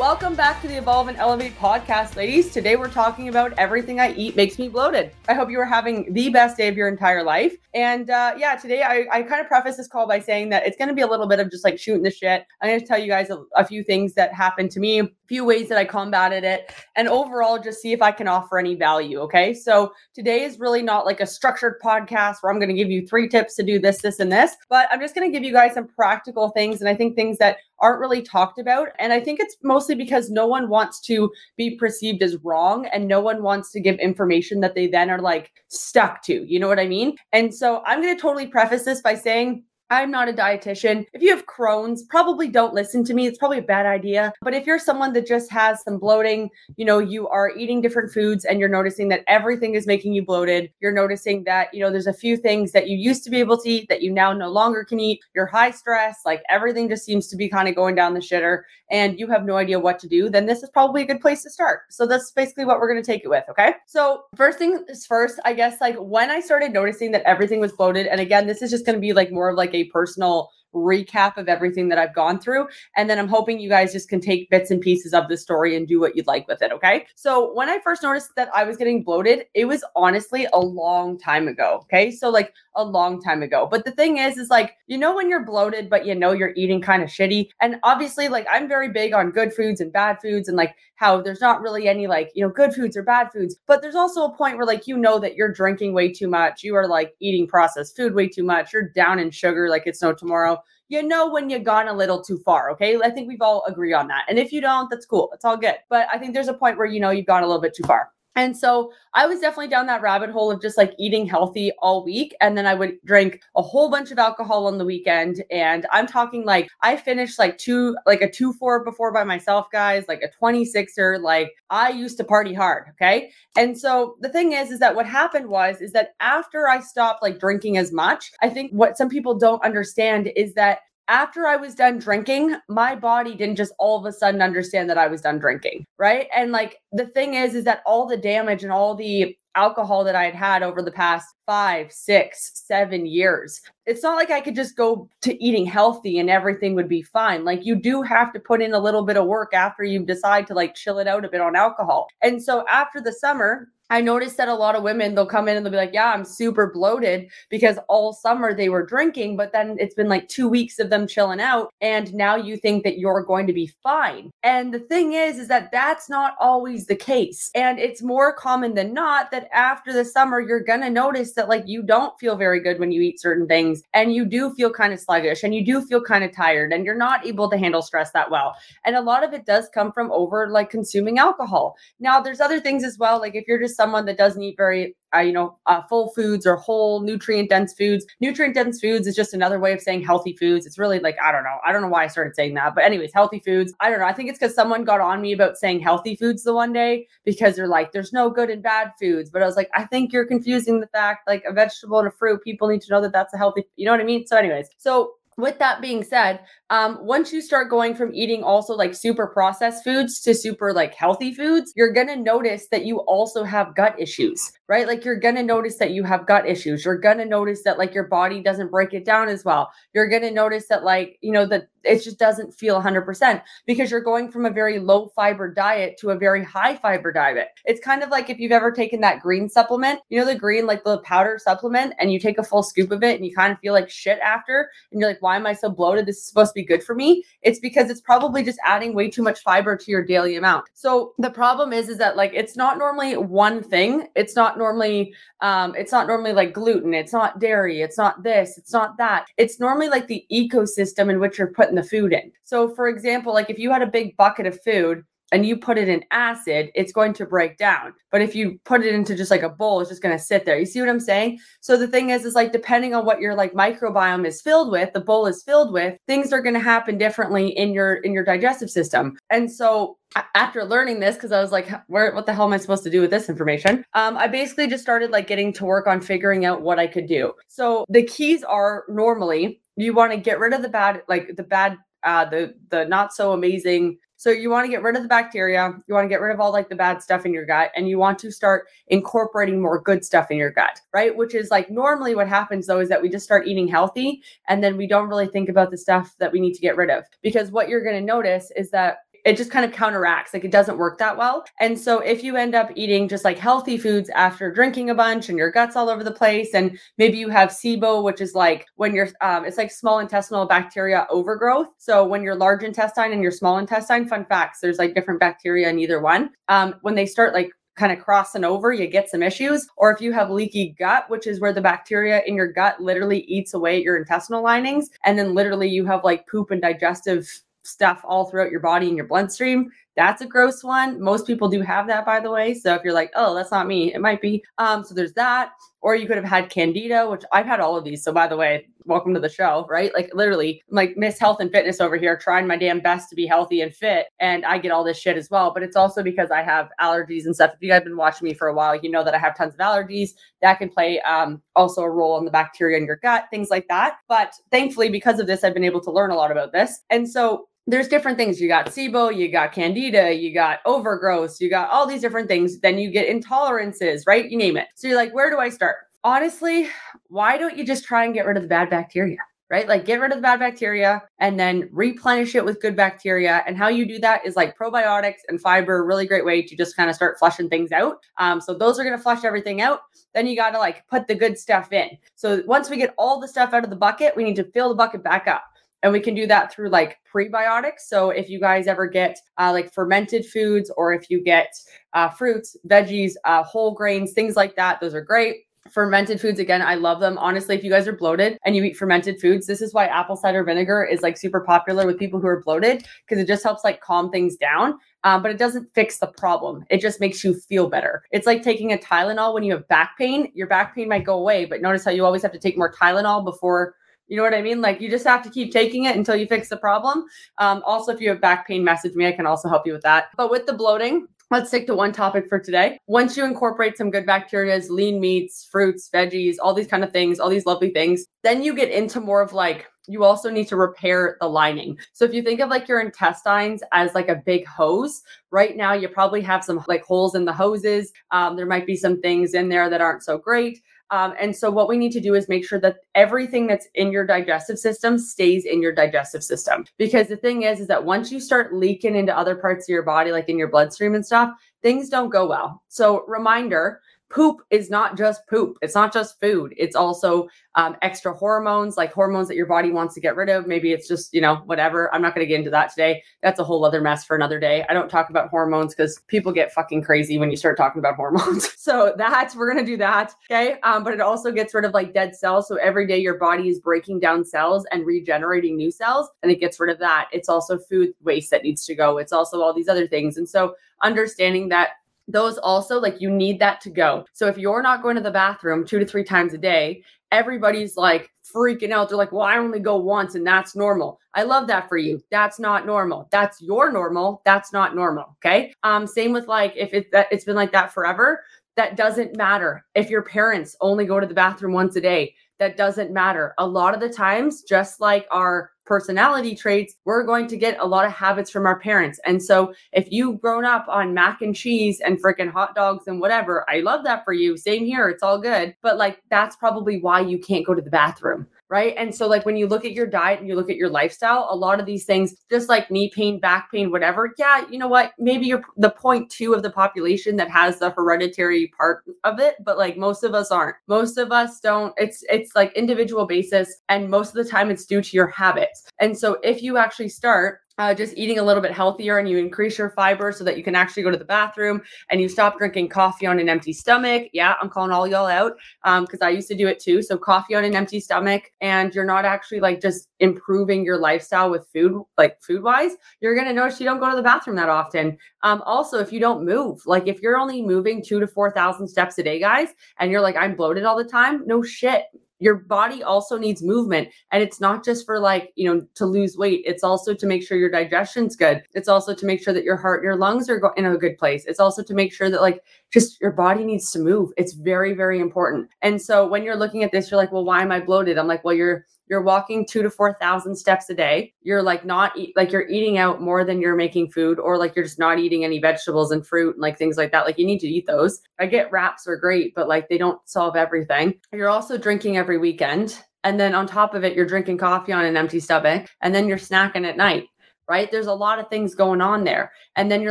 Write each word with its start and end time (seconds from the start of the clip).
Welcome 0.00 0.34
back 0.34 0.62
to 0.62 0.66
the 0.66 0.78
Evolve 0.78 1.08
and 1.08 1.18
Elevate 1.18 1.58
podcast, 1.58 2.16
ladies. 2.16 2.50
Today 2.50 2.74
we're 2.74 2.88
talking 2.88 3.28
about 3.28 3.52
everything 3.58 4.00
I 4.00 4.14
eat 4.14 4.34
makes 4.34 4.58
me 4.58 4.66
bloated. 4.66 5.12
I 5.28 5.34
hope 5.34 5.50
you 5.50 5.60
are 5.60 5.66
having 5.66 6.10
the 6.14 6.30
best 6.30 6.56
day 6.56 6.68
of 6.68 6.76
your 6.78 6.88
entire 6.88 7.22
life. 7.22 7.54
And 7.74 8.08
uh, 8.08 8.32
yeah, 8.38 8.56
today 8.56 8.82
I, 8.82 9.04
I 9.12 9.22
kind 9.22 9.42
of 9.42 9.46
preface 9.46 9.76
this 9.76 9.88
call 9.88 10.08
by 10.08 10.18
saying 10.18 10.48
that 10.48 10.66
it's 10.66 10.78
going 10.78 10.88
to 10.88 10.94
be 10.94 11.02
a 11.02 11.06
little 11.06 11.28
bit 11.28 11.38
of 11.38 11.50
just 11.50 11.64
like 11.64 11.78
shooting 11.78 12.02
the 12.02 12.10
shit. 12.10 12.46
I'm 12.62 12.70
going 12.70 12.80
to 12.80 12.86
tell 12.86 12.98
you 12.98 13.08
guys 13.08 13.28
a, 13.28 13.42
a 13.56 13.64
few 13.66 13.84
things 13.84 14.14
that 14.14 14.32
happened 14.32 14.70
to 14.70 14.80
me, 14.80 15.00
a 15.00 15.08
few 15.26 15.44
ways 15.44 15.68
that 15.68 15.76
I 15.76 15.84
combated 15.84 16.44
it, 16.44 16.72
and 16.96 17.06
overall 17.06 17.58
just 17.58 17.82
see 17.82 17.92
if 17.92 18.00
I 18.00 18.10
can 18.10 18.26
offer 18.26 18.58
any 18.58 18.76
value. 18.76 19.18
Okay. 19.18 19.52
So 19.52 19.92
today 20.14 20.44
is 20.44 20.58
really 20.58 20.80
not 20.80 21.04
like 21.04 21.20
a 21.20 21.26
structured 21.26 21.74
podcast 21.84 22.36
where 22.40 22.50
I'm 22.50 22.58
going 22.58 22.70
to 22.70 22.74
give 22.74 22.90
you 22.90 23.06
three 23.06 23.28
tips 23.28 23.54
to 23.56 23.62
do 23.62 23.78
this, 23.78 24.00
this, 24.00 24.18
and 24.18 24.32
this, 24.32 24.56
but 24.70 24.88
I'm 24.90 25.00
just 25.00 25.14
going 25.14 25.30
to 25.30 25.38
give 25.38 25.44
you 25.44 25.52
guys 25.52 25.74
some 25.74 25.88
practical 25.88 26.48
things. 26.48 26.80
And 26.80 26.88
I 26.88 26.94
think 26.94 27.16
things 27.16 27.36
that 27.36 27.58
aren't 27.80 28.00
really 28.00 28.22
talked 28.22 28.58
about. 28.58 28.88
And 28.98 29.12
I 29.12 29.20
think 29.20 29.40
it's 29.40 29.56
mostly 29.62 29.94
because 29.94 30.30
no 30.30 30.46
one 30.46 30.68
wants 30.68 31.00
to 31.02 31.30
be 31.56 31.76
perceived 31.76 32.22
as 32.22 32.36
wrong 32.44 32.86
and 32.92 33.08
no 33.08 33.20
one 33.20 33.42
wants 33.42 33.70
to 33.72 33.80
give 33.80 33.98
information 33.98 34.60
that 34.60 34.74
they 34.74 34.86
then 34.86 35.10
are 35.10 35.20
like 35.20 35.52
stuck 35.68 36.22
to. 36.24 36.44
You 36.50 36.60
know 36.60 36.68
what 36.68 36.78
I 36.78 36.86
mean? 36.86 37.16
And 37.32 37.54
so 37.54 37.82
I'm 37.86 38.02
going 38.02 38.14
to 38.14 38.20
totally 38.20 38.46
preface 38.46 38.84
this 38.84 39.00
by 39.00 39.14
saying 39.14 39.64
I'm 39.90 40.10
not 40.10 40.28
a 40.28 40.32
dietitian. 40.32 41.04
If 41.12 41.20
you 41.20 41.30
have 41.30 41.46
Crohn's, 41.46 42.04
probably 42.04 42.48
don't 42.48 42.72
listen 42.72 43.04
to 43.04 43.14
me. 43.14 43.26
It's 43.26 43.38
probably 43.38 43.58
a 43.58 43.62
bad 43.62 43.86
idea. 43.86 44.32
But 44.40 44.54
if 44.54 44.64
you're 44.64 44.78
someone 44.78 45.12
that 45.14 45.26
just 45.26 45.50
has 45.50 45.82
some 45.82 45.98
bloating, 45.98 46.48
you 46.76 46.84
know, 46.84 47.00
you 47.00 47.28
are 47.28 47.50
eating 47.56 47.80
different 47.80 48.12
foods 48.12 48.44
and 48.44 48.60
you're 48.60 48.68
noticing 48.68 49.08
that 49.08 49.24
everything 49.26 49.74
is 49.74 49.88
making 49.88 50.12
you 50.12 50.24
bloated, 50.24 50.70
you're 50.80 50.94
noticing 50.94 51.42
that, 51.44 51.74
you 51.74 51.80
know, 51.80 51.90
there's 51.90 52.06
a 52.06 52.12
few 52.12 52.36
things 52.36 52.70
that 52.70 52.88
you 52.88 52.96
used 52.96 53.24
to 53.24 53.30
be 53.30 53.40
able 53.40 53.58
to 53.58 53.68
eat 53.68 53.88
that 53.88 54.00
you 54.00 54.12
now 54.12 54.32
no 54.32 54.48
longer 54.48 54.84
can 54.84 55.00
eat, 55.00 55.20
you're 55.34 55.46
high 55.46 55.72
stress, 55.72 56.20
like 56.24 56.42
everything 56.48 56.88
just 56.88 57.04
seems 57.04 57.26
to 57.26 57.36
be 57.36 57.48
kind 57.48 57.68
of 57.68 57.74
going 57.74 57.96
down 57.96 58.14
the 58.14 58.20
shitter 58.20 58.62
and 58.90 59.18
you 59.18 59.28
have 59.28 59.44
no 59.44 59.56
idea 59.56 59.78
what 59.78 59.98
to 60.00 60.08
do, 60.08 60.28
then 60.28 60.46
this 60.46 60.62
is 60.62 60.70
probably 60.70 61.02
a 61.02 61.06
good 61.06 61.20
place 61.20 61.42
to 61.44 61.50
start. 61.50 61.82
So 61.90 62.06
that's 62.06 62.32
basically 62.32 62.64
what 62.64 62.80
we're 62.80 62.90
going 62.92 63.02
to 63.02 63.06
take 63.06 63.24
it 63.24 63.28
with. 63.28 63.44
Okay. 63.48 63.74
So, 63.86 64.24
first 64.36 64.58
thing 64.58 64.84
is 64.88 65.06
first, 65.06 65.38
I 65.44 65.52
guess, 65.52 65.80
like 65.80 65.96
when 65.96 66.30
I 66.30 66.40
started 66.40 66.72
noticing 66.72 67.12
that 67.12 67.22
everything 67.22 67.60
was 67.60 67.72
bloated, 67.72 68.06
and 68.06 68.20
again, 68.20 68.46
this 68.46 68.62
is 68.62 68.70
just 68.70 68.84
going 68.84 68.96
to 68.96 69.00
be 69.00 69.12
like 69.12 69.30
more 69.30 69.48
of 69.48 69.56
like 69.56 69.74
a 69.74 69.79
personal 69.84 70.50
recap 70.74 71.36
of 71.36 71.48
everything 71.48 71.88
that 71.88 71.98
I've 71.98 72.14
gone 72.14 72.40
through. 72.40 72.68
And 72.96 73.08
then 73.08 73.18
I'm 73.18 73.28
hoping 73.28 73.60
you 73.60 73.68
guys 73.68 73.92
just 73.92 74.08
can 74.08 74.20
take 74.20 74.50
bits 74.50 74.70
and 74.70 74.80
pieces 74.80 75.12
of 75.12 75.28
the 75.28 75.36
story 75.36 75.76
and 75.76 75.86
do 75.86 76.00
what 76.00 76.16
you'd 76.16 76.26
like 76.26 76.46
with 76.48 76.62
it. 76.62 76.72
Okay. 76.72 77.06
So 77.14 77.52
when 77.54 77.68
I 77.68 77.80
first 77.80 78.02
noticed 78.02 78.34
that 78.36 78.48
I 78.54 78.64
was 78.64 78.76
getting 78.76 79.02
bloated, 79.02 79.46
it 79.54 79.66
was 79.66 79.84
honestly 79.96 80.46
a 80.52 80.60
long 80.60 81.18
time 81.18 81.48
ago. 81.48 81.80
Okay. 81.84 82.10
So 82.10 82.30
like 82.30 82.54
a 82.76 82.84
long 82.84 83.20
time 83.20 83.42
ago. 83.42 83.66
But 83.70 83.84
the 83.84 83.90
thing 83.90 84.18
is, 84.18 84.36
is 84.38 84.50
like, 84.50 84.76
you 84.86 84.98
know, 84.98 85.14
when 85.14 85.28
you're 85.28 85.44
bloated, 85.44 85.90
but 85.90 86.06
you 86.06 86.14
know 86.14 86.32
you're 86.32 86.52
eating 86.56 86.80
kind 86.80 87.02
of 87.02 87.08
shitty. 87.08 87.48
And 87.60 87.76
obviously, 87.82 88.28
like, 88.28 88.46
I'm 88.50 88.68
very 88.68 88.88
big 88.88 89.12
on 89.12 89.30
good 89.30 89.52
foods 89.52 89.80
and 89.80 89.92
bad 89.92 90.20
foods 90.20 90.48
and 90.48 90.56
like 90.56 90.74
how 90.96 91.20
there's 91.20 91.40
not 91.40 91.62
really 91.62 91.88
any 91.88 92.06
like, 92.06 92.30
you 92.34 92.44
know, 92.44 92.52
good 92.52 92.74
foods 92.74 92.96
or 92.96 93.02
bad 93.02 93.32
foods. 93.32 93.56
But 93.66 93.82
there's 93.82 93.94
also 93.94 94.24
a 94.24 94.36
point 94.36 94.56
where 94.56 94.66
like, 94.66 94.86
you 94.86 94.96
know, 94.96 95.18
that 95.18 95.34
you're 95.34 95.52
drinking 95.52 95.94
way 95.94 96.12
too 96.12 96.28
much. 96.28 96.62
You 96.62 96.76
are 96.76 96.86
like 96.86 97.14
eating 97.20 97.46
processed 97.46 97.96
food 97.96 98.14
way 98.14 98.28
too 98.28 98.44
much. 98.44 98.72
You're 98.72 98.90
down 98.90 99.18
in 99.18 99.30
sugar 99.30 99.68
like 99.68 99.84
it's 99.86 100.02
no 100.02 100.12
tomorrow 100.12 100.59
you 100.90 101.04
know 101.04 101.30
when 101.30 101.48
you've 101.48 101.64
gone 101.64 101.86
a 101.86 101.92
little 101.92 102.20
too 102.20 102.38
far. 102.38 102.70
Okay. 102.72 102.98
I 103.00 103.10
think 103.10 103.28
we've 103.28 103.40
all 103.40 103.64
agree 103.66 103.92
on 103.92 104.08
that. 104.08 104.24
And 104.28 104.38
if 104.38 104.52
you 104.52 104.60
don't, 104.60 104.90
that's 104.90 105.06
cool. 105.06 105.30
It's 105.32 105.44
all 105.44 105.56
good. 105.56 105.76
But 105.88 106.08
I 106.12 106.18
think 106.18 106.34
there's 106.34 106.48
a 106.48 106.54
point 106.54 106.76
where 106.76 106.86
you 106.86 106.98
know 106.98 107.10
you've 107.10 107.26
gone 107.26 107.44
a 107.44 107.46
little 107.46 107.62
bit 107.62 107.74
too 107.74 107.84
far. 107.84 108.10
And 108.36 108.56
so 108.56 108.92
I 109.12 109.26
was 109.26 109.40
definitely 109.40 109.68
down 109.68 109.86
that 109.86 110.02
rabbit 110.02 110.30
hole 110.30 110.50
of 110.50 110.62
just 110.62 110.78
like 110.78 110.94
eating 110.98 111.26
healthy 111.26 111.72
all 111.80 112.04
week. 112.04 112.34
And 112.40 112.56
then 112.56 112.64
I 112.64 112.74
would 112.74 112.98
drink 113.04 113.40
a 113.56 113.62
whole 113.62 113.90
bunch 113.90 114.12
of 114.12 114.18
alcohol 114.18 114.66
on 114.66 114.78
the 114.78 114.84
weekend. 114.84 115.42
And 115.50 115.86
I'm 115.90 116.06
talking 116.06 116.44
like 116.44 116.68
I 116.82 116.96
finished 116.96 117.38
like 117.38 117.58
two, 117.58 117.96
like 118.06 118.22
a 118.22 118.30
two 118.30 118.52
four 118.52 118.84
before 118.84 119.12
by 119.12 119.24
myself, 119.24 119.66
guys, 119.72 120.04
like 120.06 120.22
a 120.22 120.44
26er. 120.44 121.20
Like 121.20 121.52
I 121.70 121.90
used 121.90 122.18
to 122.18 122.24
party 122.24 122.54
hard. 122.54 122.84
Okay. 122.90 123.32
And 123.56 123.76
so 123.76 124.16
the 124.20 124.28
thing 124.28 124.52
is, 124.52 124.70
is 124.70 124.78
that 124.78 124.94
what 124.94 125.06
happened 125.06 125.48
was, 125.48 125.80
is 125.80 125.92
that 125.92 126.14
after 126.20 126.68
I 126.68 126.80
stopped 126.80 127.22
like 127.22 127.40
drinking 127.40 127.78
as 127.78 127.92
much, 127.92 128.30
I 128.42 128.48
think 128.48 128.70
what 128.70 128.96
some 128.96 129.08
people 129.08 129.36
don't 129.38 129.62
understand 129.64 130.30
is 130.36 130.54
that 130.54 130.80
after 131.10 131.46
I 131.48 131.56
was 131.56 131.74
done 131.74 131.98
drinking, 131.98 132.56
my 132.68 132.94
body 132.94 133.34
didn't 133.34 133.56
just 133.56 133.74
all 133.80 133.98
of 133.98 134.06
a 134.06 134.12
sudden 134.12 134.40
understand 134.40 134.88
that 134.88 134.96
I 134.96 135.08
was 135.08 135.20
done 135.20 135.40
drinking, 135.40 135.84
right? 135.98 136.28
And 136.34 136.52
like 136.52 136.76
the 136.92 137.06
thing 137.06 137.34
is, 137.34 137.56
is 137.56 137.64
that 137.64 137.82
all 137.84 138.06
the 138.06 138.16
damage 138.16 138.62
and 138.62 138.72
all 138.72 138.94
the 138.94 139.36
alcohol 139.56 140.04
that 140.04 140.14
I 140.14 140.22
had 140.22 140.36
had 140.36 140.62
over 140.62 140.80
the 140.80 140.92
past 140.92 141.26
five, 141.46 141.90
six, 141.90 142.52
seven 142.54 143.06
years, 143.06 143.60
it's 143.86 144.04
not 144.04 144.14
like 144.14 144.30
I 144.30 144.40
could 144.40 144.54
just 144.54 144.76
go 144.76 145.08
to 145.22 145.44
eating 145.44 145.66
healthy 145.66 146.20
and 146.20 146.30
everything 146.30 146.76
would 146.76 146.88
be 146.88 147.02
fine. 147.02 147.44
Like 147.44 147.66
you 147.66 147.74
do 147.74 148.02
have 148.02 148.32
to 148.32 148.38
put 148.38 148.62
in 148.62 148.72
a 148.72 148.78
little 148.78 149.04
bit 149.04 149.16
of 149.16 149.26
work 149.26 149.52
after 149.52 149.82
you 149.82 150.06
decide 150.06 150.46
to 150.46 150.54
like 150.54 150.76
chill 150.76 151.00
it 151.00 151.08
out 151.08 151.24
a 151.24 151.28
bit 151.28 151.40
on 151.40 151.56
alcohol. 151.56 152.06
And 152.22 152.40
so 152.40 152.64
after 152.70 153.00
the 153.00 153.12
summer, 153.12 153.66
I 153.90 154.00
noticed 154.00 154.36
that 154.36 154.48
a 154.48 154.54
lot 154.54 154.76
of 154.76 154.82
women 154.82 155.14
they'll 155.14 155.26
come 155.26 155.48
in 155.48 155.56
and 155.56 155.66
they'll 155.66 155.72
be 155.72 155.76
like, 155.76 155.92
"Yeah, 155.92 156.12
I'm 156.12 156.24
super 156.24 156.70
bloated 156.72 157.28
because 157.50 157.78
all 157.88 158.12
summer 158.12 158.54
they 158.54 158.68
were 158.68 158.86
drinking, 158.86 159.36
but 159.36 159.52
then 159.52 159.76
it's 159.78 159.94
been 159.94 160.08
like 160.08 160.28
2 160.28 160.48
weeks 160.48 160.78
of 160.78 160.90
them 160.90 161.06
chilling 161.06 161.40
out 161.40 161.72
and 161.80 162.14
now 162.14 162.36
you 162.36 162.56
think 162.56 162.84
that 162.84 162.98
you're 162.98 163.22
going 163.22 163.46
to 163.48 163.52
be 163.52 163.66
fine." 163.82 164.30
And 164.42 164.72
the 164.72 164.78
thing 164.78 165.12
is 165.14 165.38
is 165.38 165.48
that 165.48 165.72
that's 165.72 166.08
not 166.08 166.34
always 166.38 166.86
the 166.86 166.96
case. 166.96 167.50
And 167.54 167.78
it's 167.78 168.02
more 168.02 168.32
common 168.32 168.74
than 168.74 168.94
not 168.94 169.30
that 169.32 169.48
after 169.52 169.92
the 169.92 170.04
summer 170.04 170.40
you're 170.40 170.62
going 170.62 170.82
to 170.82 170.90
notice 170.90 171.32
that 171.34 171.48
like 171.48 171.64
you 171.66 171.82
don't 171.82 172.18
feel 172.20 172.36
very 172.36 172.60
good 172.60 172.78
when 172.78 172.92
you 172.92 173.02
eat 173.02 173.20
certain 173.20 173.46
things 173.46 173.82
and 173.92 174.14
you 174.14 174.24
do 174.24 174.54
feel 174.54 174.70
kind 174.72 174.92
of 174.92 175.00
sluggish 175.00 175.42
and 175.42 175.54
you 175.54 175.64
do 175.64 175.80
feel 175.80 176.02
kind 176.02 176.24
of 176.24 176.32
tired 176.32 176.72
and 176.72 176.84
you're 176.84 176.94
not 176.94 177.26
able 177.26 177.50
to 177.50 177.58
handle 177.58 177.82
stress 177.82 178.12
that 178.12 178.30
well. 178.30 178.54
And 178.84 178.94
a 178.94 179.00
lot 179.00 179.24
of 179.24 179.32
it 179.32 179.46
does 179.46 179.68
come 179.74 179.90
from 179.92 180.12
over 180.12 180.48
like 180.48 180.70
consuming 180.70 181.18
alcohol. 181.18 181.76
Now, 181.98 182.20
there's 182.20 182.40
other 182.40 182.60
things 182.60 182.84
as 182.84 182.98
well 182.98 183.18
like 183.20 183.34
if 183.34 183.48
you're 183.48 183.58
just 183.60 183.79
someone 183.80 184.04
that 184.04 184.18
doesn't 184.18 184.42
eat 184.42 184.56
very 184.58 184.94
uh, 185.14 185.20
you 185.20 185.32
know 185.32 185.56
uh, 185.66 185.80
full 185.88 186.10
foods 186.14 186.46
or 186.46 186.56
whole 186.56 187.00
nutrient 187.00 187.48
dense 187.48 187.72
foods. 187.72 188.04
Nutrient 188.20 188.54
dense 188.54 188.78
foods 188.78 189.06
is 189.06 189.16
just 189.16 189.32
another 189.32 189.58
way 189.58 189.72
of 189.72 189.80
saying 189.80 190.02
healthy 190.02 190.36
foods. 190.36 190.66
It's 190.66 190.78
really 190.78 191.00
like 191.00 191.16
i 191.24 191.32
don't 191.32 191.44
know. 191.44 191.58
I 191.66 191.72
don't 191.72 191.80
know 191.80 191.88
why 191.88 192.04
i 192.04 192.08
started 192.08 192.36
saying 192.36 192.54
that 192.54 192.74
but 192.74 192.84
anyways 192.84 193.12
healthy 193.14 193.40
foods. 193.40 193.72
I 193.80 193.88
don't 193.88 194.00
know. 194.00 194.04
I 194.06 194.12
think 194.12 194.28
it's 194.28 194.38
because 194.38 194.54
someone 194.54 194.84
got 194.84 195.00
on 195.00 195.22
me 195.22 195.32
about 195.32 195.56
saying 195.56 195.80
healthy 195.80 196.14
foods 196.14 196.42
the 196.42 196.54
one 196.54 196.72
day 196.74 197.06
because 197.24 197.56
they're 197.56 197.74
like 197.78 197.92
there's 197.92 198.12
no 198.12 198.28
good 198.28 198.50
and 198.50 198.62
bad 198.62 198.92
foods. 199.00 199.30
But 199.30 199.42
i 199.42 199.46
was 199.46 199.56
like 199.56 199.70
i 199.74 199.84
think 199.84 200.12
you're 200.12 200.26
confusing 200.26 200.80
the 200.80 200.88
fact 200.88 201.26
like 201.26 201.42
a 201.48 201.52
vegetable 201.52 202.00
and 202.00 202.08
a 202.08 202.10
fruit 202.10 202.42
people 202.44 202.68
need 202.68 202.82
to 202.82 202.92
know 202.92 203.00
that 203.00 203.12
that's 203.12 203.32
a 203.32 203.38
healthy 203.38 203.64
you 203.76 203.86
know 203.86 203.92
what 203.92 204.00
i 204.00 204.04
mean? 204.04 204.26
So 204.26 204.36
anyways 204.36 204.68
so 204.76 205.14
with 205.40 205.58
that 205.58 205.80
being 205.80 206.02
said, 206.02 206.40
um, 206.70 206.98
once 207.00 207.32
you 207.32 207.40
start 207.40 207.70
going 207.70 207.94
from 207.94 208.14
eating 208.14 208.42
also 208.42 208.74
like 208.74 208.94
super 208.94 209.26
processed 209.26 209.84
foods 209.84 210.20
to 210.22 210.34
super 210.34 210.72
like 210.72 210.94
healthy 210.94 211.34
foods, 211.34 211.72
you're 211.76 211.92
gonna 211.92 212.16
notice 212.16 212.68
that 212.70 212.84
you 212.84 212.98
also 213.00 213.44
have 213.44 213.74
gut 213.74 213.94
issues, 213.98 214.52
right? 214.70 214.86
Like 214.86 215.04
you're 215.04 215.18
gonna 215.18 215.42
notice 215.42 215.78
that 215.78 215.90
you 215.90 216.04
have 216.04 216.28
gut 216.28 216.46
issues. 216.48 216.84
You're 216.84 216.96
gonna 216.96 217.24
notice 217.24 217.64
that 217.64 217.76
like 217.76 217.92
your 217.92 218.06
body 218.06 218.40
doesn't 218.40 218.70
break 218.70 218.94
it 218.94 219.04
down 219.04 219.28
as 219.28 219.44
well. 219.44 219.68
You're 219.94 220.08
gonna 220.08 220.30
notice 220.30 220.68
that 220.68 220.84
like, 220.84 221.18
you 221.22 221.32
know, 221.32 221.44
that 221.46 221.64
it 221.84 222.02
just 222.02 222.18
doesn't 222.18 222.52
feel 222.52 222.80
100% 222.80 223.42
because 223.66 223.90
you're 223.90 224.00
going 224.00 224.30
from 224.30 224.46
a 224.46 224.50
very 224.50 224.78
low 224.78 225.08
fiber 225.08 225.52
diet 225.52 225.96
to 225.98 226.10
a 226.10 226.16
very 226.16 226.44
high 226.44 226.76
fiber 226.76 227.12
diet. 227.12 227.48
It's 227.64 227.80
kind 227.80 228.02
of 228.02 228.10
like 228.10 228.30
if 228.30 228.38
you've 228.38 228.52
ever 228.52 228.70
taken 228.70 229.00
that 229.00 229.20
green 229.20 229.48
supplement, 229.48 230.00
you 230.08 230.20
know, 230.20 230.26
the 230.26 230.34
green, 230.34 230.66
like 230.66 230.84
the 230.84 230.98
powder 231.00 231.38
supplement, 231.42 231.94
and 231.98 232.12
you 232.12 232.20
take 232.20 232.38
a 232.38 232.42
full 232.42 232.62
scoop 232.62 232.90
of 232.92 233.02
it 233.02 233.16
and 233.16 233.24
you 233.24 233.34
kind 233.34 233.52
of 233.52 233.58
feel 233.60 233.72
like 233.72 233.90
shit 233.90 234.18
after, 234.20 234.70
and 234.92 235.00
you're 235.00 235.08
like, 235.08 235.22
why 235.22 235.36
am 235.36 235.46
I 235.46 235.52
so 235.52 235.70
bloated? 235.70 236.06
This 236.06 236.18
is 236.18 236.26
supposed 236.26 236.50
to 236.50 236.60
be 236.60 236.64
good 236.64 236.82
for 236.82 236.94
me. 236.94 237.24
It's 237.42 237.58
because 237.58 237.90
it's 237.90 238.00
probably 238.00 238.42
just 238.42 238.58
adding 238.64 238.94
way 238.94 239.10
too 239.10 239.22
much 239.22 239.40
fiber 239.40 239.76
to 239.76 239.90
your 239.90 240.04
daily 240.04 240.36
amount. 240.36 240.66
So 240.74 241.14
the 241.18 241.30
problem 241.30 241.72
is, 241.72 241.88
is 241.88 241.98
that 241.98 242.16
like 242.16 242.32
it's 242.34 242.56
not 242.56 242.78
normally 242.78 243.16
one 243.16 243.62
thing. 243.62 244.08
It's 244.14 244.36
not 244.36 244.58
normally, 244.60 245.14
um, 245.40 245.74
it's 245.74 245.90
not 245.90 246.06
normally 246.06 246.32
like 246.32 246.52
gluten. 246.52 246.94
It's 246.94 247.12
not 247.12 247.40
dairy. 247.40 247.80
It's 247.80 247.98
not 247.98 248.22
this. 248.22 248.58
It's 248.58 248.72
not 248.72 248.96
that. 248.98 249.26
It's 249.38 249.58
normally 249.58 249.88
like 249.88 250.06
the 250.06 250.24
ecosystem 250.30 251.10
in 251.10 251.18
which 251.18 251.38
you're 251.38 251.56
putting 251.58 251.74
the 251.74 251.82
food 251.82 252.12
in. 252.12 252.30
So, 252.44 252.74
for 252.76 252.88
example, 252.88 253.32
like 253.32 253.50
if 253.50 253.58
you 253.58 253.70
had 253.72 253.82
a 253.82 253.96
big 253.98 254.16
bucket 254.16 254.46
of 254.46 254.62
food 254.62 255.02
and 255.32 255.46
you 255.46 255.56
put 255.56 255.78
it 255.78 255.88
in 255.88 256.04
acid, 256.10 256.70
it's 256.74 256.92
going 256.92 257.12
to 257.14 257.26
break 257.26 257.56
down. 257.56 257.92
But 258.10 258.22
if 258.22 258.34
you 258.34 258.58
put 258.64 258.82
it 258.82 258.94
into 258.94 259.16
just 259.16 259.30
like 259.30 259.42
a 259.42 259.48
bowl, 259.48 259.80
it's 259.80 259.90
just 259.90 260.02
going 260.02 260.16
to 260.16 260.22
sit 260.22 260.44
there. 260.44 260.58
You 260.58 260.66
see 260.66 260.80
what 260.80 260.88
I'm 260.88 261.00
saying? 261.00 261.38
So 261.60 261.76
the 261.76 261.88
thing 261.88 262.10
is, 262.10 262.24
is 262.24 262.34
like 262.34 262.52
depending 262.52 262.94
on 262.94 263.04
what 263.04 263.20
your 263.20 263.34
like 263.34 263.52
microbiome 263.52 264.26
is 264.26 264.42
filled 264.42 264.70
with, 264.70 264.92
the 264.92 265.00
bowl 265.00 265.26
is 265.26 265.42
filled 265.42 265.72
with, 265.72 265.96
things 266.06 266.32
are 266.32 266.42
going 266.42 266.54
to 266.54 266.60
happen 266.60 266.98
differently 266.98 267.48
in 267.48 267.72
your 267.72 267.94
in 267.94 268.12
your 268.12 268.24
digestive 268.24 268.70
system. 268.70 269.16
And 269.30 269.50
so 269.50 269.98
after 270.34 270.64
learning 270.64 270.98
this 270.98 271.14
because 271.14 271.30
i 271.30 271.40
was 271.40 271.52
like 271.52 271.68
where 271.86 272.12
what 272.14 272.26
the 272.26 272.34
hell 272.34 272.46
am 272.46 272.52
i 272.52 272.56
supposed 272.56 272.82
to 272.82 272.90
do 272.90 273.00
with 273.00 273.10
this 273.10 273.28
information 273.28 273.84
um, 273.94 274.16
i 274.16 274.26
basically 274.26 274.66
just 274.66 274.82
started 274.82 275.10
like 275.10 275.28
getting 275.28 275.52
to 275.52 275.64
work 275.64 275.86
on 275.86 276.00
figuring 276.00 276.44
out 276.44 276.62
what 276.62 276.80
i 276.80 276.86
could 276.86 277.06
do 277.06 277.32
so 277.46 277.84
the 277.88 278.02
keys 278.02 278.42
are 278.42 278.84
normally 278.88 279.62
you 279.76 279.94
want 279.94 280.10
to 280.10 280.18
get 280.18 280.40
rid 280.40 280.52
of 280.52 280.62
the 280.62 280.68
bad 280.68 281.02
like 281.08 281.36
the 281.36 281.44
bad 281.44 281.76
uh 282.02 282.24
the 282.24 282.52
the 282.70 282.84
not 282.86 283.12
so 283.12 283.32
amazing 283.32 283.96
so 284.20 284.28
you 284.28 284.50
want 284.50 284.66
to 284.66 284.70
get 284.70 284.82
rid 284.82 284.96
of 284.96 285.02
the 285.02 285.08
bacteria, 285.08 285.72
you 285.86 285.94
want 285.94 286.04
to 286.04 286.08
get 286.10 286.20
rid 286.20 286.34
of 286.34 286.40
all 286.40 286.52
like 286.52 286.68
the 286.68 286.74
bad 286.74 287.02
stuff 287.02 287.24
in 287.24 287.32
your 287.32 287.46
gut 287.46 287.70
and 287.74 287.88
you 287.88 287.96
want 287.96 288.18
to 288.18 288.30
start 288.30 288.66
incorporating 288.88 289.62
more 289.62 289.80
good 289.80 290.04
stuff 290.04 290.30
in 290.30 290.36
your 290.36 290.50
gut, 290.50 290.78
right? 290.92 291.16
Which 291.16 291.34
is 291.34 291.50
like 291.50 291.70
normally 291.70 292.14
what 292.14 292.28
happens 292.28 292.66
though 292.66 292.80
is 292.80 292.90
that 292.90 293.00
we 293.00 293.08
just 293.08 293.24
start 293.24 293.46
eating 293.46 293.66
healthy 293.66 294.22
and 294.46 294.62
then 294.62 294.76
we 294.76 294.86
don't 294.86 295.08
really 295.08 295.26
think 295.26 295.48
about 295.48 295.70
the 295.70 295.78
stuff 295.78 296.14
that 296.18 296.32
we 296.32 296.38
need 296.38 296.52
to 296.52 296.60
get 296.60 296.76
rid 296.76 296.90
of. 296.90 297.04
Because 297.22 297.50
what 297.50 297.70
you're 297.70 297.82
going 297.82 297.98
to 297.98 298.04
notice 298.04 298.52
is 298.56 298.70
that 298.72 298.98
it 299.24 299.36
just 299.36 299.50
kind 299.50 299.64
of 299.64 299.72
counteracts 299.72 300.32
like 300.32 300.44
it 300.44 300.50
doesn't 300.50 300.78
work 300.78 300.98
that 300.98 301.16
well. 301.16 301.44
And 301.60 301.78
so 301.78 301.98
if 302.00 302.22
you 302.22 302.36
end 302.36 302.54
up 302.54 302.70
eating 302.74 303.08
just 303.08 303.24
like 303.24 303.38
healthy 303.38 303.76
foods 303.76 304.10
after 304.10 304.52
drinking 304.52 304.90
a 304.90 304.94
bunch 304.94 305.28
and 305.28 305.38
your 305.38 305.50
guts 305.50 305.76
all 305.76 305.88
over 305.88 306.04
the 306.04 306.10
place 306.10 306.54
and 306.54 306.78
maybe 306.98 307.18
you 307.18 307.28
have 307.28 307.50
sibo 307.50 308.02
which 308.02 308.20
is 308.20 308.34
like 308.34 308.66
when 308.76 308.94
you're 308.94 309.08
um, 309.20 309.44
it's 309.44 309.58
like 309.58 309.70
small 309.70 309.98
intestinal 309.98 310.46
bacteria 310.46 311.06
overgrowth. 311.10 311.68
So 311.78 312.06
when 312.06 312.22
your 312.22 312.34
large 312.34 312.62
intestine 312.62 313.12
and 313.12 313.22
your 313.22 313.32
small 313.32 313.58
intestine 313.58 314.08
fun 314.08 314.24
facts 314.26 314.60
there's 314.60 314.78
like 314.78 314.94
different 314.94 315.20
bacteria 315.20 315.68
in 315.68 315.78
either 315.78 316.00
one. 316.00 316.30
Um, 316.48 316.74
when 316.82 316.94
they 316.94 317.06
start 317.06 317.34
like 317.34 317.50
kind 317.80 317.92
of 317.92 318.04
crossing 318.04 318.44
over, 318.44 318.72
you 318.72 318.86
get 318.86 319.08
some 319.08 319.22
issues. 319.22 319.66
Or 319.76 319.90
if 319.90 320.00
you 320.00 320.12
have 320.12 320.30
leaky 320.30 320.74
gut, 320.78 321.08
which 321.08 321.26
is 321.26 321.40
where 321.40 321.52
the 321.52 321.62
bacteria 321.62 322.22
in 322.26 322.34
your 322.34 322.52
gut 322.52 322.80
literally 322.80 323.20
eats 323.20 323.54
away 323.54 323.78
at 323.78 323.82
your 323.82 323.96
intestinal 323.96 324.42
linings, 324.42 324.90
and 325.04 325.18
then 325.18 325.34
literally 325.34 325.68
you 325.68 325.86
have 325.86 326.04
like 326.04 326.28
poop 326.28 326.50
and 326.50 326.60
digestive 326.60 327.26
stuff 327.62 328.02
all 328.04 328.26
throughout 328.26 328.50
your 328.50 328.60
body 328.60 328.88
and 328.88 328.96
your 328.96 329.06
bloodstream. 329.06 329.70
That's 329.96 330.22
a 330.22 330.26
gross 330.26 330.62
one. 330.62 331.00
Most 331.00 331.26
people 331.26 331.48
do 331.48 331.60
have 331.60 331.86
that, 331.88 332.06
by 332.06 332.20
the 332.20 332.30
way. 332.30 332.54
So 332.54 332.74
if 332.74 332.82
you're 332.84 332.94
like, 332.94 333.10
oh, 333.16 333.34
that's 333.34 333.50
not 333.50 333.66
me, 333.66 333.92
it 333.92 334.00
might 334.00 334.20
be. 334.20 334.42
Um, 334.58 334.84
so 334.84 334.94
there's 334.94 335.14
that. 335.14 335.52
Or 335.82 335.96
you 335.96 336.06
could 336.06 336.16
have 336.16 336.24
had 336.24 336.50
candida, 336.50 337.08
which 337.08 337.24
I've 337.32 337.46
had 337.46 337.60
all 337.60 337.76
of 337.76 337.84
these. 337.84 338.04
So 338.04 338.12
by 338.12 338.26
the 338.26 338.36
way, 338.36 338.66
welcome 338.84 339.14
to 339.14 339.20
the 339.20 339.28
show, 339.28 339.66
right? 339.68 339.92
Like 339.94 340.10
literally, 340.14 340.62
I'm 340.68 340.76
like 340.76 340.96
Miss 340.96 341.18
Health 341.18 341.38
and 341.40 341.50
Fitness 341.50 341.80
over 341.80 341.96
here, 341.96 342.16
trying 342.16 342.46
my 342.46 342.56
damn 342.56 342.80
best 342.80 343.08
to 343.10 343.16
be 343.16 343.26
healthy 343.26 343.60
and 343.62 343.74
fit, 343.74 344.06
and 344.18 344.44
I 344.44 344.58
get 344.58 344.72
all 344.72 344.84
this 344.84 344.98
shit 344.98 345.16
as 345.16 345.30
well. 345.30 345.52
But 345.52 345.62
it's 345.62 345.76
also 345.76 346.02
because 346.02 346.30
I 346.30 346.42
have 346.42 346.68
allergies 346.80 347.24
and 347.24 347.34
stuff. 347.34 347.52
If 347.54 347.62
you 347.62 347.68
guys 347.68 347.76
have 347.76 347.84
been 347.84 347.96
watching 347.96 348.26
me 348.26 348.34
for 348.34 348.48
a 348.48 348.54
while, 348.54 348.76
you 348.76 348.90
know 348.90 349.04
that 349.04 349.14
I 349.14 349.18
have 349.18 349.36
tons 349.36 349.54
of 349.54 349.60
allergies. 349.60 350.10
That 350.42 350.58
can 350.58 350.68
play 350.68 351.00
um, 351.02 351.40
also 351.56 351.82
a 351.82 351.90
role 351.90 352.18
in 352.18 352.24
the 352.24 352.30
bacteria 352.30 352.78
in 352.78 352.84
your 352.84 352.96
gut, 352.96 353.26
things 353.30 353.48
like 353.50 353.66
that. 353.68 353.96
But 354.08 354.34
thankfully, 354.50 354.90
because 354.90 355.18
of 355.18 355.26
this, 355.26 355.44
I've 355.44 355.54
been 355.54 355.64
able 355.64 355.80
to 355.82 355.90
learn 355.90 356.10
a 356.10 356.16
lot 356.16 356.30
about 356.30 356.52
this. 356.52 356.80
And 356.90 357.08
so 357.08 357.48
there's 357.70 357.88
different 357.88 358.18
things. 358.18 358.40
You 358.40 358.48
got 358.48 358.66
SIBO, 358.66 359.16
you 359.16 359.30
got 359.30 359.52
candida, 359.52 360.14
you 360.14 360.32
got 360.34 360.60
overgrowth, 360.66 361.40
you 361.40 361.48
got 361.50 361.70
all 361.70 361.86
these 361.86 362.00
different 362.00 362.28
things. 362.28 362.60
Then 362.60 362.78
you 362.78 362.90
get 362.90 363.08
intolerances, 363.08 364.02
right? 364.06 364.30
You 364.30 364.36
name 364.36 364.56
it. 364.56 364.68
So 364.74 364.88
you're 364.88 364.96
like, 364.96 365.14
where 365.14 365.30
do 365.30 365.38
I 365.38 365.48
start? 365.48 365.76
Honestly, 366.02 366.68
why 367.08 367.36
don't 367.36 367.56
you 367.56 367.64
just 367.64 367.84
try 367.84 368.04
and 368.04 368.14
get 368.14 368.26
rid 368.26 368.36
of 368.36 368.42
the 368.42 368.48
bad 368.48 368.70
bacteria? 368.70 369.18
Right? 369.50 369.66
Like 369.66 369.84
get 369.84 370.00
rid 370.00 370.12
of 370.12 370.18
the 370.18 370.22
bad 370.22 370.38
bacteria 370.38 371.02
and 371.18 371.38
then 371.38 371.68
replenish 371.72 372.36
it 372.36 372.44
with 372.44 372.60
good 372.60 372.76
bacteria. 372.76 373.42
And 373.48 373.56
how 373.56 373.66
you 373.66 373.84
do 373.84 373.98
that 373.98 374.24
is 374.24 374.36
like 374.36 374.56
probiotics 374.56 375.18
and 375.28 375.40
fiber, 375.40 375.84
really 375.84 376.06
great 376.06 376.24
way 376.24 376.40
to 376.40 376.56
just 376.56 376.76
kind 376.76 376.88
of 376.88 376.94
start 376.94 377.18
flushing 377.18 377.48
things 377.48 377.72
out. 377.72 377.96
Um, 378.18 378.40
so 378.40 378.54
those 378.54 378.78
are 378.78 378.84
going 378.84 378.96
to 378.96 379.02
flush 379.02 379.24
everything 379.24 379.60
out. 379.60 379.80
Then 380.14 380.28
you 380.28 380.36
got 380.36 380.50
to 380.50 380.58
like 380.58 380.86
put 380.86 381.08
the 381.08 381.16
good 381.16 381.36
stuff 381.36 381.72
in. 381.72 381.90
So 382.14 382.44
once 382.46 382.70
we 382.70 382.76
get 382.76 382.94
all 382.96 383.18
the 383.18 383.26
stuff 383.26 383.52
out 383.52 383.64
of 383.64 383.70
the 383.70 383.76
bucket, 383.76 384.16
we 384.16 384.22
need 384.22 384.36
to 384.36 384.44
fill 384.44 384.68
the 384.68 384.76
bucket 384.76 385.02
back 385.02 385.26
up. 385.26 385.42
And 385.82 385.92
we 385.92 386.00
can 386.00 386.14
do 386.14 386.26
that 386.26 386.52
through 386.52 386.68
like 386.68 386.98
prebiotics. 387.12 387.80
So 387.86 388.10
if 388.10 388.28
you 388.28 388.38
guys 388.38 388.66
ever 388.66 388.86
get 388.86 389.18
uh, 389.38 389.52
like 389.52 389.72
fermented 389.72 390.26
foods 390.26 390.70
or 390.76 390.92
if 390.92 391.10
you 391.10 391.22
get 391.22 391.54
uh, 391.94 392.08
fruits, 392.10 392.56
veggies, 392.68 393.12
uh, 393.24 393.42
whole 393.42 393.72
grains, 393.72 394.12
things 394.12 394.36
like 394.36 394.56
that, 394.56 394.80
those 394.80 394.94
are 394.94 395.00
great. 395.00 395.44
Fermented 395.70 396.20
foods, 396.20 396.40
again, 396.40 396.62
I 396.62 396.74
love 396.74 397.00
them. 397.00 397.16
Honestly, 397.18 397.54
if 397.54 397.62
you 397.62 397.70
guys 397.70 397.86
are 397.86 397.92
bloated 397.92 398.38
and 398.44 398.56
you 398.56 398.64
eat 398.64 398.76
fermented 398.76 399.20
foods, 399.20 399.46
this 399.46 399.60
is 399.60 399.72
why 399.72 399.86
apple 399.86 400.16
cider 400.16 400.42
vinegar 400.42 400.82
is 400.82 401.02
like 401.02 401.16
super 401.16 401.40
popular 401.40 401.86
with 401.86 401.98
people 401.98 402.18
who 402.18 402.26
are 402.26 402.42
bloated 402.42 402.86
because 403.06 403.22
it 403.22 403.26
just 403.26 403.44
helps 403.44 403.62
like 403.62 403.80
calm 403.80 404.10
things 404.10 404.36
down. 404.36 404.78
Um, 405.04 405.22
but 405.22 405.30
it 405.30 405.38
doesn't 405.38 405.72
fix 405.74 405.98
the 405.98 406.08
problem. 406.08 406.64
It 406.70 406.80
just 406.80 407.00
makes 407.00 407.22
you 407.22 407.34
feel 407.34 407.68
better. 407.68 408.02
It's 408.10 408.26
like 408.26 408.42
taking 408.42 408.72
a 408.72 408.78
Tylenol 408.78 409.32
when 409.32 409.44
you 409.44 409.52
have 409.52 409.68
back 409.68 409.96
pain. 409.96 410.30
Your 410.34 410.46
back 410.46 410.74
pain 410.74 410.88
might 410.88 411.04
go 411.04 411.18
away, 411.18 411.44
but 411.44 411.62
notice 411.62 411.84
how 411.84 411.90
you 411.90 412.04
always 412.04 412.22
have 412.22 412.32
to 412.32 412.38
take 412.38 412.58
more 412.58 412.72
Tylenol 412.72 413.24
before 413.24 413.76
you 414.10 414.16
know 414.16 414.22
what 414.22 414.34
I 414.34 414.42
mean? 414.42 414.60
Like 414.60 414.80
you 414.80 414.90
just 414.90 415.06
have 415.06 415.22
to 415.22 415.30
keep 415.30 415.52
taking 415.52 415.84
it 415.84 415.96
until 415.96 416.16
you 416.16 416.26
fix 416.26 416.48
the 416.48 416.56
problem. 416.56 417.04
Um, 417.38 417.62
also, 417.64 417.92
if 417.92 418.00
you 418.00 418.10
have 418.10 418.20
back 418.20 418.46
pain, 418.46 418.64
message 418.64 418.94
me. 418.94 419.06
I 419.06 419.12
can 419.12 419.24
also 419.24 419.48
help 419.48 419.66
you 419.66 419.72
with 419.72 419.82
that. 419.82 420.08
But 420.16 420.30
with 420.30 420.46
the 420.46 420.52
bloating, 420.52 421.06
Let's 421.32 421.46
stick 421.46 421.68
to 421.68 421.76
one 421.76 421.92
topic 421.92 422.28
for 422.28 422.40
today. 422.40 422.80
Once 422.88 423.16
you 423.16 423.24
incorporate 423.24 423.76
some 423.76 423.92
good 423.92 424.04
bacterias, 424.04 424.68
lean 424.68 424.98
meats, 424.98 425.48
fruits, 425.48 425.88
veggies, 425.94 426.38
all 426.42 426.54
these 426.54 426.66
kind 426.66 426.82
of 426.82 426.90
things, 426.90 427.20
all 427.20 427.30
these 427.30 427.46
lovely 427.46 427.70
things, 427.70 428.04
then 428.24 428.42
you 428.42 428.52
get 428.52 428.68
into 428.68 428.98
more 428.98 429.22
of 429.22 429.32
like 429.32 429.68
you 429.86 430.02
also 430.02 430.28
need 430.28 430.48
to 430.48 430.56
repair 430.56 431.16
the 431.20 431.28
lining. 431.28 431.78
So 431.92 432.04
if 432.04 432.12
you 432.12 432.22
think 432.22 432.40
of 432.40 432.50
like 432.50 432.66
your 432.66 432.80
intestines 432.80 433.62
as 433.72 433.94
like 433.94 434.08
a 434.08 434.22
big 434.26 434.44
hose, 434.44 435.02
right 435.30 435.56
now 435.56 435.72
you 435.72 435.88
probably 435.88 436.20
have 436.22 436.44
some 436.44 436.64
like 436.66 436.82
holes 436.82 437.14
in 437.14 437.24
the 437.24 437.32
hoses. 437.32 437.92
Um, 438.10 438.34
there 438.34 438.46
might 438.46 438.66
be 438.66 438.76
some 438.76 439.00
things 439.00 439.34
in 439.34 439.48
there 439.48 439.70
that 439.70 439.80
aren't 439.80 440.02
so 440.02 440.18
great. 440.18 440.60
Um, 440.90 441.14
and 441.20 441.34
so, 441.34 441.50
what 441.50 441.68
we 441.68 441.78
need 441.78 441.92
to 441.92 442.00
do 442.00 442.14
is 442.14 442.28
make 442.28 442.44
sure 442.44 442.60
that 442.60 442.78
everything 442.94 443.46
that's 443.46 443.68
in 443.74 443.92
your 443.92 444.06
digestive 444.06 444.58
system 444.58 444.98
stays 444.98 445.44
in 445.44 445.62
your 445.62 445.72
digestive 445.72 446.24
system. 446.24 446.64
Because 446.78 447.08
the 447.08 447.16
thing 447.16 447.42
is, 447.42 447.60
is 447.60 447.68
that 447.68 447.84
once 447.84 448.10
you 448.10 448.18
start 448.18 448.54
leaking 448.54 448.96
into 448.96 449.16
other 449.16 449.36
parts 449.36 449.66
of 449.66 449.72
your 449.72 449.82
body, 449.82 450.10
like 450.10 450.28
in 450.28 450.38
your 450.38 450.48
bloodstream 450.48 450.94
and 450.94 451.06
stuff, 451.06 451.32
things 451.62 451.88
don't 451.88 452.10
go 452.10 452.26
well. 452.26 452.62
So, 452.68 453.04
reminder 453.06 453.80
poop 454.10 454.42
is 454.50 454.68
not 454.68 454.98
just 454.98 455.26
poop. 455.28 455.56
It's 455.62 455.74
not 455.74 455.92
just 455.92 456.20
food. 456.20 456.52
It's 456.56 456.76
also 456.76 457.28
um, 457.54 457.76
extra 457.80 458.12
hormones, 458.12 458.76
like 458.76 458.92
hormones 458.92 459.28
that 459.28 459.36
your 459.36 459.46
body 459.46 459.70
wants 459.70 459.94
to 459.94 460.00
get 460.00 460.16
rid 460.16 460.28
of. 460.28 460.46
Maybe 460.46 460.72
it's 460.72 460.86
just, 460.86 461.14
you 461.14 461.20
know, 461.20 461.36
whatever. 461.46 461.92
I'm 461.94 462.02
not 462.02 462.14
going 462.14 462.26
to 462.26 462.28
get 462.28 462.38
into 462.38 462.50
that 462.50 462.70
today. 462.70 463.02
That's 463.22 463.38
a 463.38 463.44
whole 463.44 463.64
other 463.64 463.80
mess 463.80 464.04
for 464.04 464.16
another 464.16 464.40
day. 464.40 464.64
I 464.68 464.74
don't 464.74 464.88
talk 464.88 465.10
about 465.10 465.30
hormones 465.30 465.74
because 465.74 466.00
people 466.08 466.32
get 466.32 466.52
fucking 466.52 466.82
crazy 466.82 467.18
when 467.18 467.30
you 467.30 467.36
start 467.36 467.56
talking 467.56 467.78
about 467.78 467.94
hormones. 467.94 468.52
so 468.60 468.92
that 468.96 469.32
we're 469.36 469.52
going 469.52 469.64
to 469.64 469.70
do 469.70 469.76
that. 469.78 470.12
Okay. 470.30 470.60
Um, 470.62 470.82
but 470.82 470.92
it 470.92 471.00
also 471.00 471.30
gets 471.30 471.54
rid 471.54 471.64
of 471.64 471.72
like 471.72 471.94
dead 471.94 472.16
cells. 472.16 472.48
So 472.48 472.56
every 472.56 472.86
day 472.86 472.98
your 472.98 473.16
body 473.16 473.48
is 473.48 473.60
breaking 473.60 474.00
down 474.00 474.24
cells 474.24 474.66
and 474.72 474.84
regenerating 474.84 475.56
new 475.56 475.70
cells 475.70 476.08
and 476.22 476.32
it 476.32 476.40
gets 476.40 476.58
rid 476.58 476.70
of 476.70 476.80
that. 476.80 477.08
It's 477.12 477.28
also 477.28 477.58
food 477.58 477.94
waste 478.02 478.30
that 478.30 478.42
needs 478.42 478.66
to 478.66 478.74
go. 478.74 478.98
It's 478.98 479.12
also 479.12 479.40
all 479.40 479.54
these 479.54 479.68
other 479.68 479.86
things. 479.86 480.16
And 480.16 480.28
so 480.28 480.54
understanding 480.82 481.48
that 481.50 481.70
those 482.10 482.38
also 482.38 482.80
like 482.80 483.00
you 483.00 483.10
need 483.10 483.38
that 483.40 483.60
to 483.62 483.70
go. 483.70 484.04
So 484.12 484.26
if 484.26 484.38
you're 484.38 484.62
not 484.62 484.82
going 484.82 484.96
to 484.96 485.02
the 485.02 485.10
bathroom 485.10 485.66
two 485.66 485.78
to 485.78 485.86
three 485.86 486.04
times 486.04 486.34
a 486.34 486.38
day, 486.38 486.82
everybody's 487.12 487.76
like 487.76 488.10
freaking 488.34 488.70
out. 488.70 488.88
They're 488.88 488.98
like, 488.98 489.12
well, 489.12 489.22
I 489.22 489.38
only 489.38 489.58
go 489.58 489.76
once 489.76 490.14
and 490.14 490.26
that's 490.26 490.54
normal. 490.54 491.00
I 491.14 491.24
love 491.24 491.48
that 491.48 491.68
for 491.68 491.76
you. 491.76 492.00
That's 492.10 492.38
not 492.38 492.66
normal. 492.66 493.08
That's 493.10 493.40
your 493.42 493.72
normal. 493.72 494.22
That's 494.24 494.52
not 494.52 494.76
normal. 494.76 495.16
Okay. 495.24 495.52
Um, 495.62 495.86
same 495.86 496.12
with 496.12 496.28
like 496.28 496.54
if 496.56 496.72
it, 496.72 496.90
that, 496.92 497.08
it's 497.10 497.24
been 497.24 497.36
like 497.36 497.52
that 497.52 497.72
forever, 497.72 498.22
that 498.56 498.76
doesn't 498.76 499.16
matter. 499.16 499.64
If 499.74 499.90
your 499.90 500.02
parents 500.02 500.56
only 500.60 500.84
go 500.84 501.00
to 501.00 501.06
the 501.06 501.14
bathroom 501.14 501.52
once 501.52 501.76
a 501.76 501.80
day, 501.80 502.14
that 502.38 502.56
doesn't 502.56 502.92
matter. 502.92 503.34
A 503.38 503.46
lot 503.46 503.74
of 503.74 503.80
the 503.80 503.88
times, 503.88 504.42
just 504.42 504.80
like 504.80 505.06
our 505.10 505.50
personality 505.70 506.34
traits, 506.34 506.74
we're 506.84 507.04
going 507.04 507.28
to 507.28 507.36
get 507.36 507.56
a 507.60 507.64
lot 507.64 507.86
of 507.86 507.92
habits 507.92 508.28
from 508.28 508.44
our 508.44 508.58
parents. 508.58 508.98
And 509.06 509.22
so 509.22 509.54
if 509.72 509.86
you've 509.92 510.20
grown 510.20 510.44
up 510.44 510.66
on 510.66 510.94
mac 510.94 511.22
and 511.22 511.32
cheese 511.32 511.78
and 511.78 512.02
freaking 512.02 512.28
hot 512.28 512.56
dogs 512.56 512.88
and 512.88 513.00
whatever, 513.00 513.48
I 513.48 513.60
love 513.60 513.84
that 513.84 514.04
for 514.04 514.12
you. 514.12 514.36
Same 514.36 514.66
here. 514.66 514.88
It's 514.88 515.04
all 515.04 515.20
good. 515.20 515.54
But 515.62 515.78
like, 515.78 516.02
that's 516.10 516.34
probably 516.34 516.80
why 516.80 517.02
you 517.02 517.20
can't 517.20 517.46
go 517.46 517.54
to 517.54 517.62
the 517.62 517.70
bathroom 517.70 518.26
right? 518.50 518.74
And 518.76 518.94
so, 518.94 519.06
like, 519.06 519.24
when 519.24 519.36
you 519.36 519.46
look 519.46 519.64
at 519.64 519.72
your 519.72 519.86
diet 519.86 520.18
and 520.18 520.28
you 520.28 520.34
look 520.34 520.50
at 520.50 520.56
your 520.56 520.68
lifestyle, 520.68 521.28
a 521.30 521.36
lot 521.36 521.60
of 521.60 521.66
these 521.66 521.84
things, 521.84 522.16
just 522.28 522.48
like 522.48 522.70
knee 522.70 522.90
pain, 522.94 523.20
back 523.20 523.50
pain, 523.50 523.70
whatever, 523.70 524.12
yeah, 524.18 524.44
you 524.50 524.58
know 524.58 524.68
what? 524.68 524.92
Maybe 524.98 525.26
you're 525.26 525.44
the 525.56 525.70
point 525.70 526.10
two 526.10 526.34
of 526.34 526.42
the 526.42 526.50
population 526.50 527.16
that 527.16 527.30
has 527.30 527.60
the 527.60 527.70
hereditary 527.70 528.48
part 528.48 528.84
of 529.04 529.20
it, 529.20 529.36
but 529.44 529.56
like 529.56 529.76
most 529.76 530.02
of 530.02 530.14
us 530.14 530.30
aren't. 530.30 530.56
Most 530.66 530.98
of 530.98 531.12
us 531.12 531.40
don't. 531.40 531.72
It's 531.76 532.04
it's 532.10 532.34
like 532.34 532.52
individual 532.54 533.06
basis, 533.06 533.56
and 533.68 533.88
most 533.88 534.08
of 534.08 534.24
the 534.24 534.30
time 534.30 534.50
it's 534.50 534.66
due 534.66 534.82
to 534.82 534.96
your 534.96 535.06
habits. 535.06 535.64
And 535.80 535.96
so, 535.96 536.18
if 536.22 536.42
you 536.42 536.56
actually 536.56 536.88
start 536.88 537.40
uh, 537.60 537.74
just 537.74 537.94
eating 537.98 538.18
a 538.18 538.22
little 538.22 538.42
bit 538.42 538.52
healthier 538.52 538.96
and 538.96 539.06
you 539.06 539.18
increase 539.18 539.58
your 539.58 539.68
fiber 539.70 540.12
so 540.12 540.24
that 540.24 540.38
you 540.38 540.42
can 540.42 540.54
actually 540.54 540.82
go 540.82 540.90
to 540.90 540.96
the 540.96 541.04
bathroom 541.04 541.60
and 541.90 542.00
you 542.00 542.08
stop 542.08 542.38
drinking 542.38 542.70
coffee 542.70 543.04
on 543.04 543.18
an 543.18 543.28
empty 543.28 543.52
stomach. 543.52 544.08
Yeah, 544.14 544.34
I'm 544.40 544.48
calling 544.48 544.70
all 544.70 544.86
y'all 544.86 545.06
out 545.06 545.34
because 545.62 546.00
um, 546.00 546.06
I 546.06 546.08
used 546.08 546.28
to 546.28 546.34
do 546.34 546.46
it 546.46 546.58
too. 546.58 546.80
So, 546.80 546.96
coffee 546.96 547.34
on 547.34 547.44
an 547.44 547.54
empty 547.54 547.78
stomach, 547.78 548.32
and 548.40 548.74
you're 548.74 548.86
not 548.86 549.04
actually 549.04 549.40
like 549.40 549.60
just 549.60 549.88
improving 549.98 550.64
your 550.64 550.78
lifestyle 550.78 551.30
with 551.30 551.46
food, 551.52 551.82
like 551.98 552.18
food 552.22 552.42
wise, 552.42 552.72
you're 553.02 553.14
going 553.14 553.28
to 553.28 553.34
notice 553.34 553.60
you 553.60 553.66
don't 553.66 553.78
go 553.78 553.90
to 553.90 553.96
the 553.96 554.02
bathroom 554.02 554.36
that 554.36 554.48
often. 554.48 554.96
Um, 555.22 555.42
also, 555.42 555.80
if 555.80 555.92
you 555.92 556.00
don't 556.00 556.24
move, 556.24 556.62
like 556.64 556.88
if 556.88 557.02
you're 557.02 557.18
only 557.18 557.42
moving 557.42 557.84
two 557.84 558.00
to 558.00 558.06
4,000 558.06 558.68
steps 558.68 558.96
a 558.96 559.02
day, 559.02 559.20
guys, 559.20 559.48
and 559.78 559.90
you're 559.90 560.00
like, 560.00 560.16
I'm 560.16 560.34
bloated 560.34 560.64
all 560.64 560.78
the 560.78 560.84
time, 560.84 561.26
no 561.26 561.42
shit 561.42 561.84
your 562.20 562.36
body 562.36 562.82
also 562.82 563.18
needs 563.18 563.42
movement. 563.42 563.88
And 564.12 564.22
it's 564.22 564.40
not 564.40 564.64
just 564.64 564.86
for 564.86 564.98
like 565.00 565.32
you 565.34 565.52
know 565.52 565.66
to 565.74 565.86
lose 565.86 566.16
weight. 566.16 566.42
It's 566.46 566.62
also 566.62 566.94
to 566.94 567.06
make 567.06 567.26
sure 567.26 567.36
your 567.36 567.50
digestion's 567.50 568.14
good. 568.14 568.42
It's 568.54 568.68
also 568.68 568.94
to 568.94 569.06
make 569.06 569.22
sure 569.22 569.34
that 569.34 569.44
your 569.44 569.56
heart 569.56 569.82
your 569.82 569.96
lungs 569.96 570.28
are 570.30 570.52
in 570.56 570.66
a 570.66 570.76
good 570.76 570.98
place. 570.98 571.24
It's 571.26 571.40
also 571.40 571.62
to 571.62 571.74
make 571.74 571.92
sure 571.92 572.10
that 572.10 572.20
like 572.20 572.44
just 572.72 573.00
your 573.00 573.12
body 573.12 573.44
needs 573.44 573.72
to 573.72 573.78
move. 573.78 574.10
It's 574.16 574.34
very 574.34 574.74
very 574.74 575.00
important. 575.00 575.48
And 575.62 575.80
so 575.80 576.06
when 576.06 576.22
you're 576.22 576.36
looking 576.36 576.62
at 576.62 576.70
this 576.70 576.90
you're 576.90 577.00
like 577.00 577.12
well 577.12 577.24
why 577.24 577.42
am 577.42 577.50
i 577.50 577.60
bloated? 577.60 577.98
I'm 577.98 578.06
like 578.06 578.24
well 578.24 578.34
you're 578.34 578.66
you're 578.90 579.00
walking 579.00 579.46
two 579.46 579.62
to 579.62 579.70
four 579.70 579.96
thousand 580.00 580.36
steps 580.36 580.68
a 580.68 580.74
day. 580.74 581.14
You're 581.22 581.42
like 581.42 581.64
not 581.64 581.96
eat, 581.96 582.12
like 582.16 582.32
you're 582.32 582.48
eating 582.48 582.76
out 582.76 583.00
more 583.00 583.24
than 583.24 583.40
you're 583.40 583.54
making 583.54 583.92
food 583.92 584.18
or 584.18 584.36
like 584.36 584.54
you're 584.56 584.64
just 584.64 584.80
not 584.80 584.98
eating 584.98 585.24
any 585.24 585.38
vegetables 585.38 585.92
and 585.92 586.04
fruit 586.06 586.34
and 586.34 586.42
like 586.42 586.58
things 586.58 586.76
like 586.76 586.90
that. 586.90 587.06
Like 587.06 587.16
you 587.16 587.24
need 587.24 587.38
to 587.38 587.48
eat 587.48 587.66
those. 587.66 588.00
I 588.18 588.26
get 588.26 588.50
wraps 588.50 588.86
are 588.88 588.96
great 588.96 589.34
but 589.34 589.48
like 589.48 589.68
they 589.68 589.78
don't 589.78 590.00
solve 590.06 590.34
everything. 590.36 590.94
You're 591.12 591.30
also 591.30 591.56
drinking 591.56 591.96
every 591.96 592.18
weekend 592.18 592.82
and 593.04 593.18
then 593.18 593.34
on 593.34 593.46
top 593.46 593.74
of 593.74 593.84
it 593.84 593.94
you're 593.94 594.06
drinking 594.06 594.38
coffee 594.38 594.72
on 594.72 594.84
an 594.84 594.96
empty 594.96 595.20
stomach 595.20 595.70
and 595.80 595.94
then 595.94 596.08
you're 596.08 596.18
snacking 596.18 596.66
at 596.66 596.76
night 596.76 597.06
right? 597.50 597.68
There's 597.72 597.88
a 597.88 597.92
lot 597.92 598.20
of 598.20 598.30
things 598.30 598.54
going 598.54 598.80
on 598.80 599.02
there. 599.02 599.32
And 599.56 599.72
then 599.72 599.82
you're 599.82 599.90